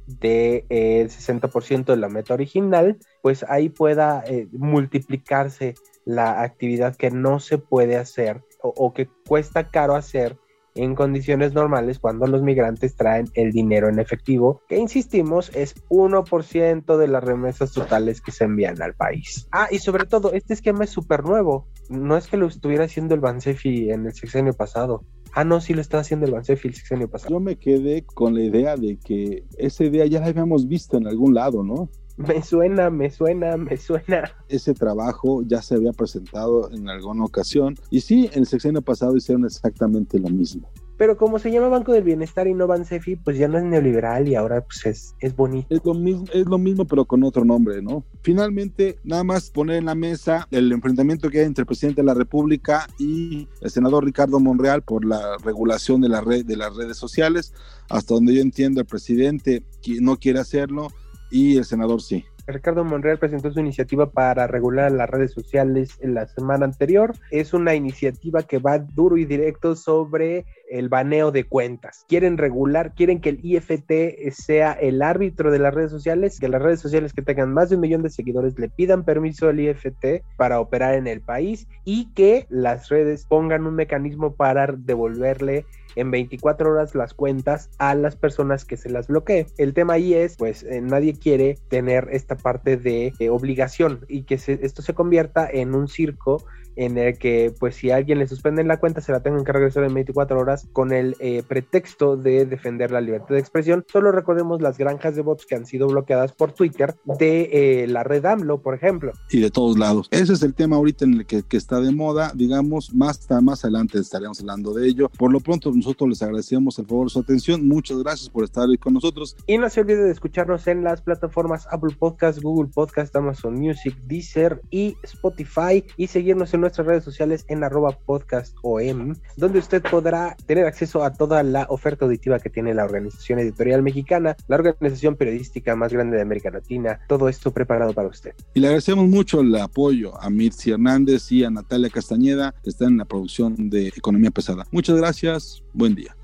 del 0.06 0.66
de, 0.68 1.06
60% 1.08 1.84
de 1.84 1.96
la 1.96 2.08
meta 2.08 2.34
original, 2.34 2.98
pues 3.22 3.44
ahí 3.48 3.68
pueda 3.68 4.24
eh, 4.26 4.48
multiplicarse 4.52 5.74
la 6.04 6.42
actividad 6.42 6.96
que 6.96 7.10
no 7.10 7.40
se 7.40 7.58
puede 7.58 7.96
hacer 7.96 8.42
o 8.60 8.92
que 8.92 9.08
cuesta 9.26 9.70
caro 9.70 9.94
hacer 9.94 10.36
en 10.78 10.94
condiciones 10.94 11.52
normales 11.52 11.98
cuando 11.98 12.26
los 12.26 12.42
migrantes 12.42 12.94
traen 12.94 13.28
el 13.34 13.52
dinero 13.52 13.88
en 13.88 13.98
efectivo, 13.98 14.62
que 14.68 14.78
insistimos 14.78 15.50
es 15.54 15.74
1% 15.88 16.96
de 16.96 17.08
las 17.08 17.24
remesas 17.24 17.72
totales 17.72 18.20
que 18.20 18.30
se 18.30 18.44
envían 18.44 18.80
al 18.80 18.94
país. 18.94 19.48
Ah, 19.52 19.68
y 19.70 19.78
sobre 19.78 20.06
todo, 20.06 20.32
este 20.32 20.54
esquema 20.54 20.84
es 20.84 20.90
súper 20.90 21.24
nuevo. 21.24 21.66
No 21.88 22.16
es 22.16 22.28
que 22.28 22.36
lo 22.36 22.46
estuviera 22.46 22.84
haciendo 22.84 23.14
el 23.14 23.20
Bansefi 23.20 23.90
en 23.90 24.06
el 24.06 24.14
sexenio 24.14 24.52
pasado. 24.52 25.04
Ah, 25.32 25.44
no, 25.44 25.60
sí 25.60 25.74
lo 25.74 25.80
está 25.80 25.98
haciendo 25.98 26.26
el 26.26 26.32
Bansefi 26.32 26.68
el 26.68 26.74
sexenio 26.74 27.08
pasado. 27.08 27.34
Yo 27.34 27.40
me 27.40 27.56
quedé 27.56 28.04
con 28.04 28.34
la 28.34 28.42
idea 28.42 28.76
de 28.76 28.98
que 28.98 29.44
esa 29.56 29.84
idea 29.84 30.06
ya 30.06 30.20
la 30.20 30.26
habíamos 30.26 30.68
visto 30.68 30.96
en 30.96 31.06
algún 31.06 31.34
lado, 31.34 31.62
¿no? 31.62 31.90
Me 32.18 32.42
suena, 32.42 32.90
me 32.90 33.10
suena, 33.10 33.56
me 33.56 33.76
suena. 33.76 34.32
Ese 34.48 34.74
trabajo 34.74 35.42
ya 35.46 35.62
se 35.62 35.76
había 35.76 35.92
presentado 35.92 36.70
en 36.72 36.88
alguna 36.88 37.24
ocasión 37.24 37.76
y 37.90 38.00
sí, 38.00 38.28
en 38.32 38.40
el 38.40 38.46
sexenio 38.46 38.82
pasado 38.82 39.16
hicieron 39.16 39.44
exactamente 39.44 40.18
lo 40.18 40.28
mismo. 40.28 40.68
Pero 40.96 41.16
como 41.16 41.38
se 41.38 41.52
llama 41.52 41.68
Banco 41.68 41.92
del 41.92 42.02
Bienestar 42.02 42.48
y 42.48 42.54
no 42.54 42.66
Bansefi, 42.66 43.14
pues 43.14 43.38
ya 43.38 43.46
no 43.46 43.56
es 43.56 43.62
neoliberal 43.62 44.26
y 44.26 44.34
ahora 44.34 44.62
pues 44.62 44.84
es, 44.84 45.14
es 45.20 45.36
bonito. 45.36 45.68
Es 45.70 45.80
lo, 45.84 45.94
mismo, 45.94 46.24
es 46.32 46.44
lo 46.44 46.58
mismo, 46.58 46.86
pero 46.86 47.04
con 47.04 47.22
otro 47.22 47.44
nombre, 47.44 47.80
¿no? 47.80 48.04
Finalmente, 48.22 48.98
nada 49.04 49.22
más 49.22 49.48
poner 49.50 49.76
en 49.76 49.84
la 49.84 49.94
mesa 49.94 50.48
el 50.50 50.72
enfrentamiento 50.72 51.30
que 51.30 51.38
hay 51.38 51.46
entre 51.46 51.62
el 51.62 51.66
presidente 51.66 52.00
de 52.00 52.06
la 52.06 52.14
República 52.14 52.88
y 52.98 53.46
el 53.60 53.70
senador 53.70 54.04
Ricardo 54.04 54.40
Monreal 54.40 54.82
por 54.82 55.04
la 55.04 55.36
regulación 55.44 56.00
de, 56.00 56.08
la 56.08 56.20
red, 56.20 56.44
de 56.44 56.56
las 56.56 56.74
redes 56.74 56.96
sociales. 56.96 57.54
Hasta 57.88 58.14
donde 58.14 58.34
yo 58.34 58.42
entiendo, 58.42 58.80
el 58.80 58.86
presidente 58.86 59.62
no 60.00 60.16
quiere 60.16 60.40
hacerlo 60.40 60.88
y 61.30 61.56
el 61.56 61.64
senador 61.64 62.00
sí. 62.00 62.24
Ricardo 62.48 62.82
Monreal 62.82 63.18
presentó 63.18 63.52
su 63.52 63.60
iniciativa 63.60 64.10
para 64.10 64.46
regular 64.46 64.90
las 64.90 65.10
redes 65.10 65.32
sociales 65.32 65.98
en 66.00 66.14
la 66.14 66.26
semana 66.26 66.64
anterior. 66.64 67.14
Es 67.30 67.52
una 67.52 67.74
iniciativa 67.74 68.42
que 68.42 68.58
va 68.58 68.78
duro 68.78 69.18
y 69.18 69.26
directo 69.26 69.76
sobre 69.76 70.46
el 70.70 70.88
baneo 70.88 71.30
de 71.30 71.44
cuentas. 71.44 72.06
Quieren 72.08 72.38
regular, 72.38 72.94
quieren 72.94 73.20
que 73.20 73.30
el 73.30 73.40
IFT 73.42 74.30
sea 74.32 74.72
el 74.72 75.02
árbitro 75.02 75.50
de 75.50 75.58
las 75.58 75.74
redes 75.74 75.90
sociales, 75.90 76.40
que 76.40 76.48
las 76.48 76.62
redes 76.62 76.80
sociales 76.80 77.12
que 77.12 77.22
tengan 77.22 77.52
más 77.52 77.68
de 77.68 77.76
un 77.76 77.82
millón 77.82 78.02
de 78.02 78.10
seguidores 78.10 78.58
le 78.58 78.70
pidan 78.70 79.04
permiso 79.04 79.48
al 79.48 79.60
IFT 79.60 80.22
para 80.36 80.58
operar 80.58 80.94
en 80.94 81.06
el 81.06 81.20
país 81.20 81.68
y 81.84 82.12
que 82.14 82.46
las 82.48 82.88
redes 82.88 83.26
pongan 83.26 83.66
un 83.66 83.74
mecanismo 83.74 84.34
para 84.34 84.66
devolverle 84.68 85.66
en 85.96 86.10
24 86.10 86.70
horas 86.70 86.94
las 86.94 87.14
cuentas 87.14 87.70
a 87.78 87.94
las 87.94 88.16
personas 88.16 88.64
que 88.64 88.76
se 88.76 88.90
las 88.90 89.08
bloquee. 89.08 89.46
El 89.56 89.74
tema 89.74 89.94
ahí 89.94 90.14
es, 90.14 90.36
pues 90.36 90.62
eh, 90.62 90.80
nadie 90.80 91.14
quiere 91.14 91.58
tener 91.68 92.08
esta 92.12 92.36
parte 92.36 92.76
de 92.76 93.12
obligación 93.30 94.04
y 94.08 94.22
que 94.22 94.34
esto 94.34 94.82
se 94.82 94.94
convierta 94.94 95.48
en 95.50 95.74
un 95.74 95.88
circo 95.88 96.44
en 96.78 96.96
el 96.96 97.18
que 97.18 97.52
pues 97.58 97.74
si 97.74 97.90
a 97.90 97.96
alguien 97.96 98.18
le 98.18 98.28
suspenden 98.28 98.68
la 98.68 98.78
cuenta 98.78 99.00
se 99.00 99.12
la 99.12 99.20
tengan 99.20 99.44
que 99.44 99.52
regresar 99.52 99.84
en 99.84 99.92
24 99.92 100.38
horas 100.38 100.68
con 100.72 100.92
el 100.92 101.16
eh, 101.18 101.42
pretexto 101.46 102.16
de 102.16 102.46
defender 102.46 102.90
la 102.92 103.00
libertad 103.00 103.34
de 103.34 103.40
expresión. 103.40 103.84
Solo 103.92 104.12
recordemos 104.12 104.62
las 104.62 104.78
granjas 104.78 105.16
de 105.16 105.22
bots 105.22 105.44
que 105.44 105.56
han 105.56 105.66
sido 105.66 105.88
bloqueadas 105.88 106.32
por 106.32 106.52
Twitter 106.52 106.94
de 107.18 107.50
eh, 107.52 107.86
la 107.88 108.04
red 108.04 108.24
AMLO, 108.24 108.62
por 108.62 108.74
ejemplo. 108.74 109.12
Y 109.30 109.40
de 109.40 109.50
todos 109.50 109.76
lados. 109.76 110.08
Ese 110.12 110.32
es 110.32 110.42
el 110.42 110.54
tema 110.54 110.76
ahorita 110.76 111.04
en 111.04 111.14
el 111.14 111.26
que, 111.26 111.42
que 111.42 111.56
está 111.56 111.80
de 111.80 111.90
moda, 111.90 112.32
digamos, 112.34 112.94
más, 112.94 113.28
más 113.42 113.64
adelante 113.64 113.98
estaremos 113.98 114.40
hablando 114.40 114.72
de 114.72 114.86
ello. 114.86 115.10
Por 115.18 115.32
lo 115.32 115.40
pronto 115.40 115.72
nosotros 115.72 116.08
les 116.08 116.22
agradecemos 116.22 116.78
el 116.78 116.86
favor 116.86 117.06
de 117.06 117.10
su 117.10 117.18
atención. 117.18 117.66
Muchas 117.66 117.98
gracias 117.98 118.28
por 118.30 118.44
estar 118.44 118.68
hoy 118.68 118.78
con 118.78 118.94
nosotros. 118.94 119.36
Y 119.46 119.58
no 119.58 119.68
se 119.68 119.80
olvide 119.80 120.04
de 120.04 120.12
escucharnos 120.12 120.66
en 120.68 120.84
las 120.84 121.02
plataformas 121.02 121.66
Apple 121.70 121.96
Podcast, 121.98 122.40
Google 122.40 122.70
Podcast, 122.72 123.14
Amazon 123.16 123.54
Music, 123.54 123.96
Deezer 124.06 124.60
y 124.70 124.96
Spotify 125.02 125.84
y 125.96 126.06
seguirnos 126.06 126.54
en 126.54 126.60
nuestras 126.68 126.86
redes 126.86 127.04
sociales 127.04 127.46
en 127.48 127.64
arroba 127.64 127.92
podcastom, 127.92 129.14
donde 129.36 129.58
usted 129.58 129.82
podrá 129.82 130.36
tener 130.44 130.66
acceso 130.66 131.02
a 131.02 131.14
toda 131.14 131.42
la 131.42 131.66
oferta 131.70 132.04
auditiva 132.04 132.38
que 132.40 132.50
tiene 132.50 132.74
la 132.74 132.84
Organización 132.84 133.38
Editorial 133.38 133.82
Mexicana, 133.82 134.36
la 134.48 134.56
organización 134.56 135.16
periodística 135.16 135.74
más 135.76 135.94
grande 135.94 136.16
de 136.16 136.22
América 136.22 136.50
Latina, 136.50 137.00
todo 137.08 137.30
esto 137.30 137.52
preparado 137.52 137.94
para 137.94 138.08
usted. 138.08 138.34
Y 138.52 138.60
le 138.60 138.66
agradecemos 138.66 139.08
mucho 139.08 139.40
el 139.40 139.54
apoyo 139.56 140.20
a 140.20 140.28
Mitzi 140.28 140.72
Hernández 140.72 141.32
y 141.32 141.42
a 141.42 141.50
Natalia 141.50 141.88
Castañeda, 141.88 142.54
que 142.62 142.68
están 142.68 142.88
en 142.88 142.98
la 142.98 143.04
producción 143.06 143.70
de 143.70 143.88
Economía 143.88 144.30
Pesada. 144.30 144.66
Muchas 144.70 144.98
gracias, 144.98 145.62
buen 145.72 145.94
día. 145.94 146.14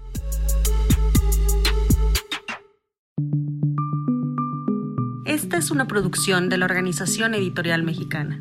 Esta 5.24 5.57
es 5.57 5.70
una 5.70 5.88
producción 5.88 6.50
de 6.50 6.59
la 6.59 6.66
Organización 6.66 7.35
Editorial 7.35 7.83
Mexicana. 7.83 8.40